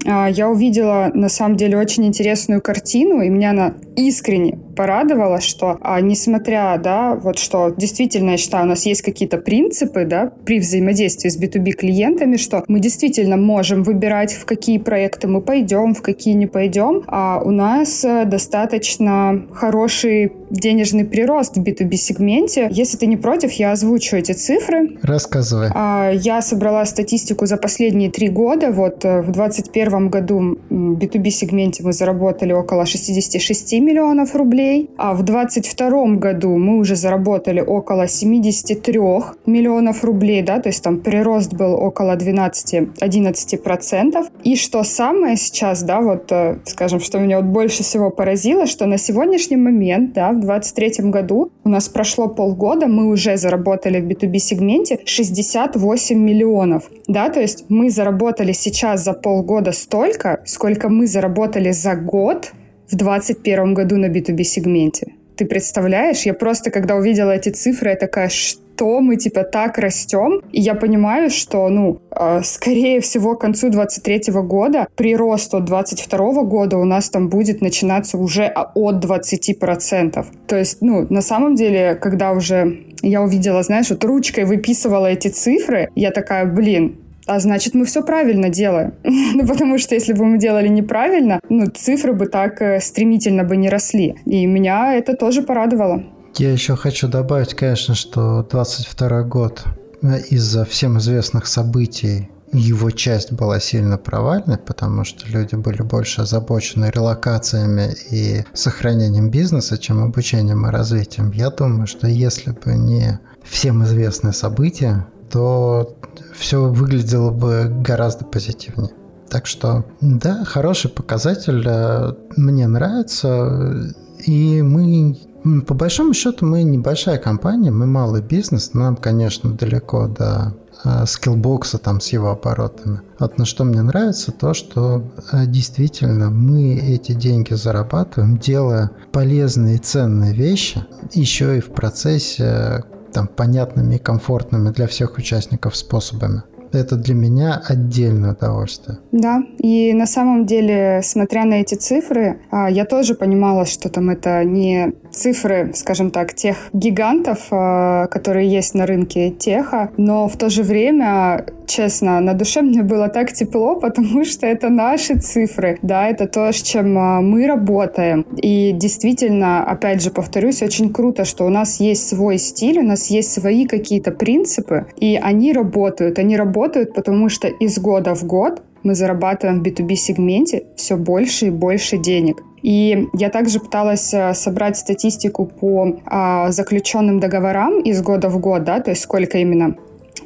[0.06, 6.02] я увидела, на самом деле, очень интересную картину, и мне она искренне порадовало, что а,
[6.02, 11.30] несмотря, да, вот что действительно, я считаю, у нас есть какие-то принципы, да, при взаимодействии
[11.30, 16.34] с B2B клиентами, что мы действительно можем выбирать, в какие проекты мы пойдем, в какие
[16.34, 22.68] не пойдем, а у нас э, достаточно хороший денежный прирост в B2B сегменте.
[22.72, 24.98] Если ты не против, я озвучу эти цифры.
[25.02, 25.70] Рассказывай.
[25.74, 28.72] А, я собрала статистику за последние три года.
[28.72, 34.61] Вот э, в 2021 году в B2B сегменте мы заработали около 66 миллионов рублей,
[34.98, 39.00] а в 2022 году мы уже заработали около 73
[39.46, 44.26] миллионов рублей, да, то есть там прирост был около 12-11%.
[44.44, 48.86] И что самое сейчас, да, вот, э, скажем, что меня вот больше всего поразило, что
[48.86, 54.08] на сегодняшний момент, да, в 2023 году у нас прошло полгода, мы уже заработали в
[54.08, 61.08] B2B сегменте 68 миллионов, да, то есть мы заработали сейчас за полгода столько, сколько мы
[61.08, 62.52] заработали за год
[62.92, 65.08] в 2021 году на B2B сегменте.
[65.36, 66.26] Ты представляешь?
[66.26, 70.42] Я просто, когда увидела эти цифры, я такая, что мы, типа, так растем?
[70.52, 76.44] И я понимаю, что, ну, э, скорее всего, к концу 23 года прирост от 22
[76.44, 80.26] года у нас там будет начинаться уже от 20%.
[80.48, 85.30] То есть, ну, на самом деле, когда уже я увидела, знаешь, вот ручкой выписывала эти
[85.30, 86.98] цифры, я такая, блин,
[87.28, 88.94] а значит, мы все правильно делаем.
[89.04, 93.58] ну, потому что если бы мы делали неправильно, ну, цифры бы так э, стремительно бы
[93.58, 94.16] не росли.
[94.26, 96.04] И меня это тоже порадовало.
[96.38, 99.64] Я еще хочу добавить, конечно, что 22 год
[100.02, 106.22] э, из-за всем известных событий его часть была сильно провальной, потому что люди были больше
[106.22, 111.32] озабочены релокациями и сохранением бизнеса, чем обучением и развитием.
[111.32, 115.96] Я думаю, что если бы не всем известные события, то
[116.36, 118.92] все выглядело бы гораздо позитивнее.
[119.30, 123.94] Так что, да, хороший показатель, э, мне нравится.
[124.26, 125.18] И мы,
[125.66, 130.54] по большому счету, мы небольшая компания, мы малый бизнес, нам, конечно, далеко до
[130.84, 133.00] э, скиллбокса там с его оборотами.
[133.20, 139.76] Вот на что мне нравится, то, что э, действительно мы эти деньги зарабатываем, делая полезные
[139.76, 146.44] и ценные вещи, еще и в процессе там, понятными и комфортными для всех участников способами.
[146.74, 149.00] Это для меня отдельное удовольствие.
[149.12, 154.10] Да, и на самом деле, смотря на эти цифры, а, я тоже понимала, что там
[154.10, 160.38] это не цифры, скажем так, тех гигантов, а, которые есть на рынке теха, но в
[160.38, 165.78] то же время, честно, на душе мне было так тепло, потому что это наши цифры,
[165.82, 168.26] да, это то, с чем а, мы работаем.
[168.42, 173.08] И действительно, опять же, повторюсь, очень круто, что у нас есть свой стиль, у нас
[173.08, 178.62] есть свои какие-то принципы, и они работают, они работают, потому что из года в год
[178.84, 182.44] мы зарабатываем в B2B сегменте все больше и больше денег.
[182.62, 188.64] И я также пыталась э, собрать статистику по а, заключенным договорам из года в год,
[188.64, 189.76] да, то есть сколько именно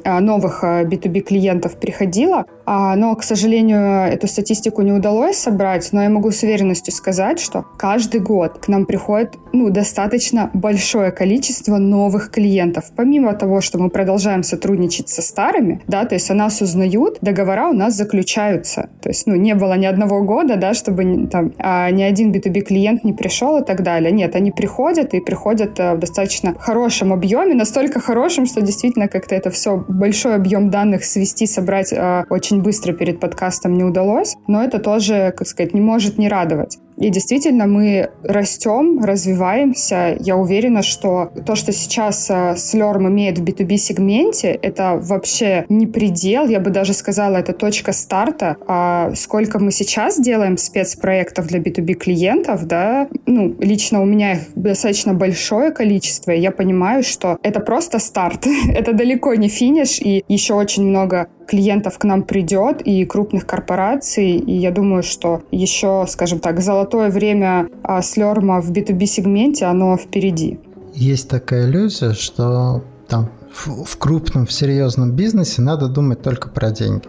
[0.04, 2.46] а, новых B2B э, клиентов приходило.
[2.66, 7.38] А, но, к сожалению, эту статистику не удалось собрать, но я могу с уверенностью сказать,
[7.38, 12.90] что каждый год к нам приходит ну, достаточно большое количество новых клиентов.
[12.96, 17.68] Помимо того, что мы продолжаем сотрудничать со старыми, да, то есть о нас узнают, договора
[17.68, 18.90] у нас заключаются.
[19.00, 22.60] То есть, ну, не было ни одного года, да, чтобы там а, ни один B2B
[22.62, 24.10] клиент не пришел и так далее.
[24.10, 29.34] Нет, они приходят и приходят а, в достаточно хорошем объеме, настолько хорошем, что действительно как-то
[29.34, 34.36] это все большой объем данных свести, собрать а, очень очень быстро перед подкастом не удалось,
[34.46, 36.78] но это тоже, как сказать, не может не радовать.
[36.98, 40.16] И действительно, мы растем, развиваемся.
[40.18, 46.48] Я уверена, что то, что сейчас Slurm имеет в B2B-сегменте, это вообще не предел.
[46.48, 48.56] Я бы даже сказала, это точка старта.
[48.66, 54.38] А сколько мы сейчас делаем спецпроектов для B2B клиентов, да, ну, лично у меня их
[54.54, 58.46] достаточно большое количество, и я понимаю, что это просто старт.
[58.74, 64.32] это далеко не финиш, и еще очень много клиентов к нам придет и крупных корпораций,
[64.32, 70.58] и я думаю, что еще, скажем так, золотое время а, слерма в B2B-сегменте, оно впереди.
[70.94, 76.70] Есть такая иллюзия, что там в, в крупном, в серьезном бизнесе надо думать только про
[76.70, 77.04] деньги.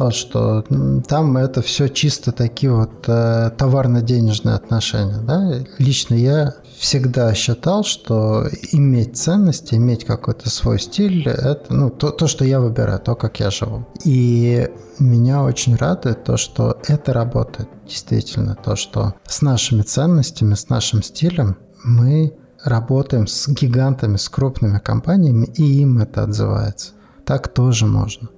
[0.00, 0.64] Вот что
[1.08, 5.18] там это все чисто такие вот э, товарно-денежные отношения.
[5.18, 5.52] Да?
[5.76, 12.28] Лично я всегда считал, что иметь ценности, иметь какой-то свой стиль, это ну, то, то,
[12.28, 13.86] что я выбираю, то, как я живу.
[14.02, 17.68] И меня очень радует то, что это работает.
[17.86, 24.78] Действительно, то, что с нашими ценностями, с нашим стилем мы работаем с гигантами, с крупными
[24.78, 26.92] компаниями, и им это отзывается.
[27.26, 28.30] Так тоже можно.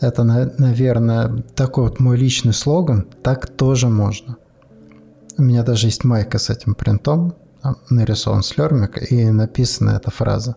[0.00, 3.06] Это, наверное, такой вот мой личный слоган.
[3.22, 4.36] Так тоже можно.
[5.36, 7.34] У меня даже есть майка с этим принтом.
[7.62, 10.56] там нарисован слермик и написана эта фраза.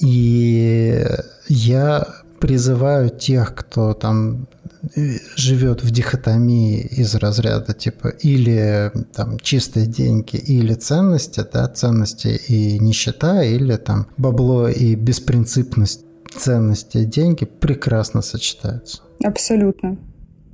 [0.00, 1.06] И
[1.48, 2.06] я
[2.40, 4.48] призываю тех, кто там
[4.96, 12.28] э, живет в дихотомии из разряда типа или там чистые деньги, или ценности, да, ценности
[12.28, 16.04] и нищета, или там бабло и беспринципность
[16.36, 19.02] ценности и деньги прекрасно сочетаются.
[19.24, 19.98] Абсолютно.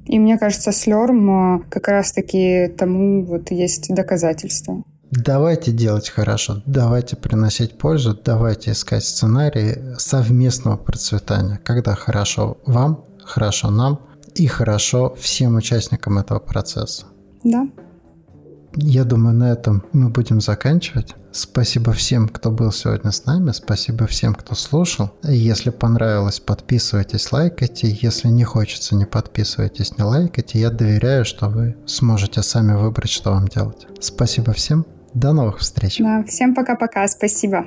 [0.07, 4.85] И мне кажется, слерм э, как раз-таки тому вот есть доказательство.
[5.11, 13.71] Давайте делать хорошо, давайте приносить пользу, давайте искать сценарии совместного процветания, когда хорошо вам, хорошо
[13.71, 14.01] нам
[14.35, 17.07] и хорошо всем участникам этого процесса.
[17.45, 17.69] Да.
[18.77, 21.15] Я думаю, на этом мы будем заканчивать.
[21.33, 23.51] Спасибо всем, кто был сегодня с нами.
[23.53, 25.11] Спасибо всем, кто слушал.
[25.25, 27.89] Если понравилось, подписывайтесь, лайкайте.
[28.01, 30.61] Если не хочется, не подписывайтесь, не лайкайте.
[30.61, 33.87] Я доверяю, что вы сможете сами выбрать, что вам делать.
[34.01, 34.87] Спасибо всем.
[35.13, 35.99] До новых встреч.
[35.99, 37.07] Да, всем пока-пока.
[37.09, 37.65] Спасибо.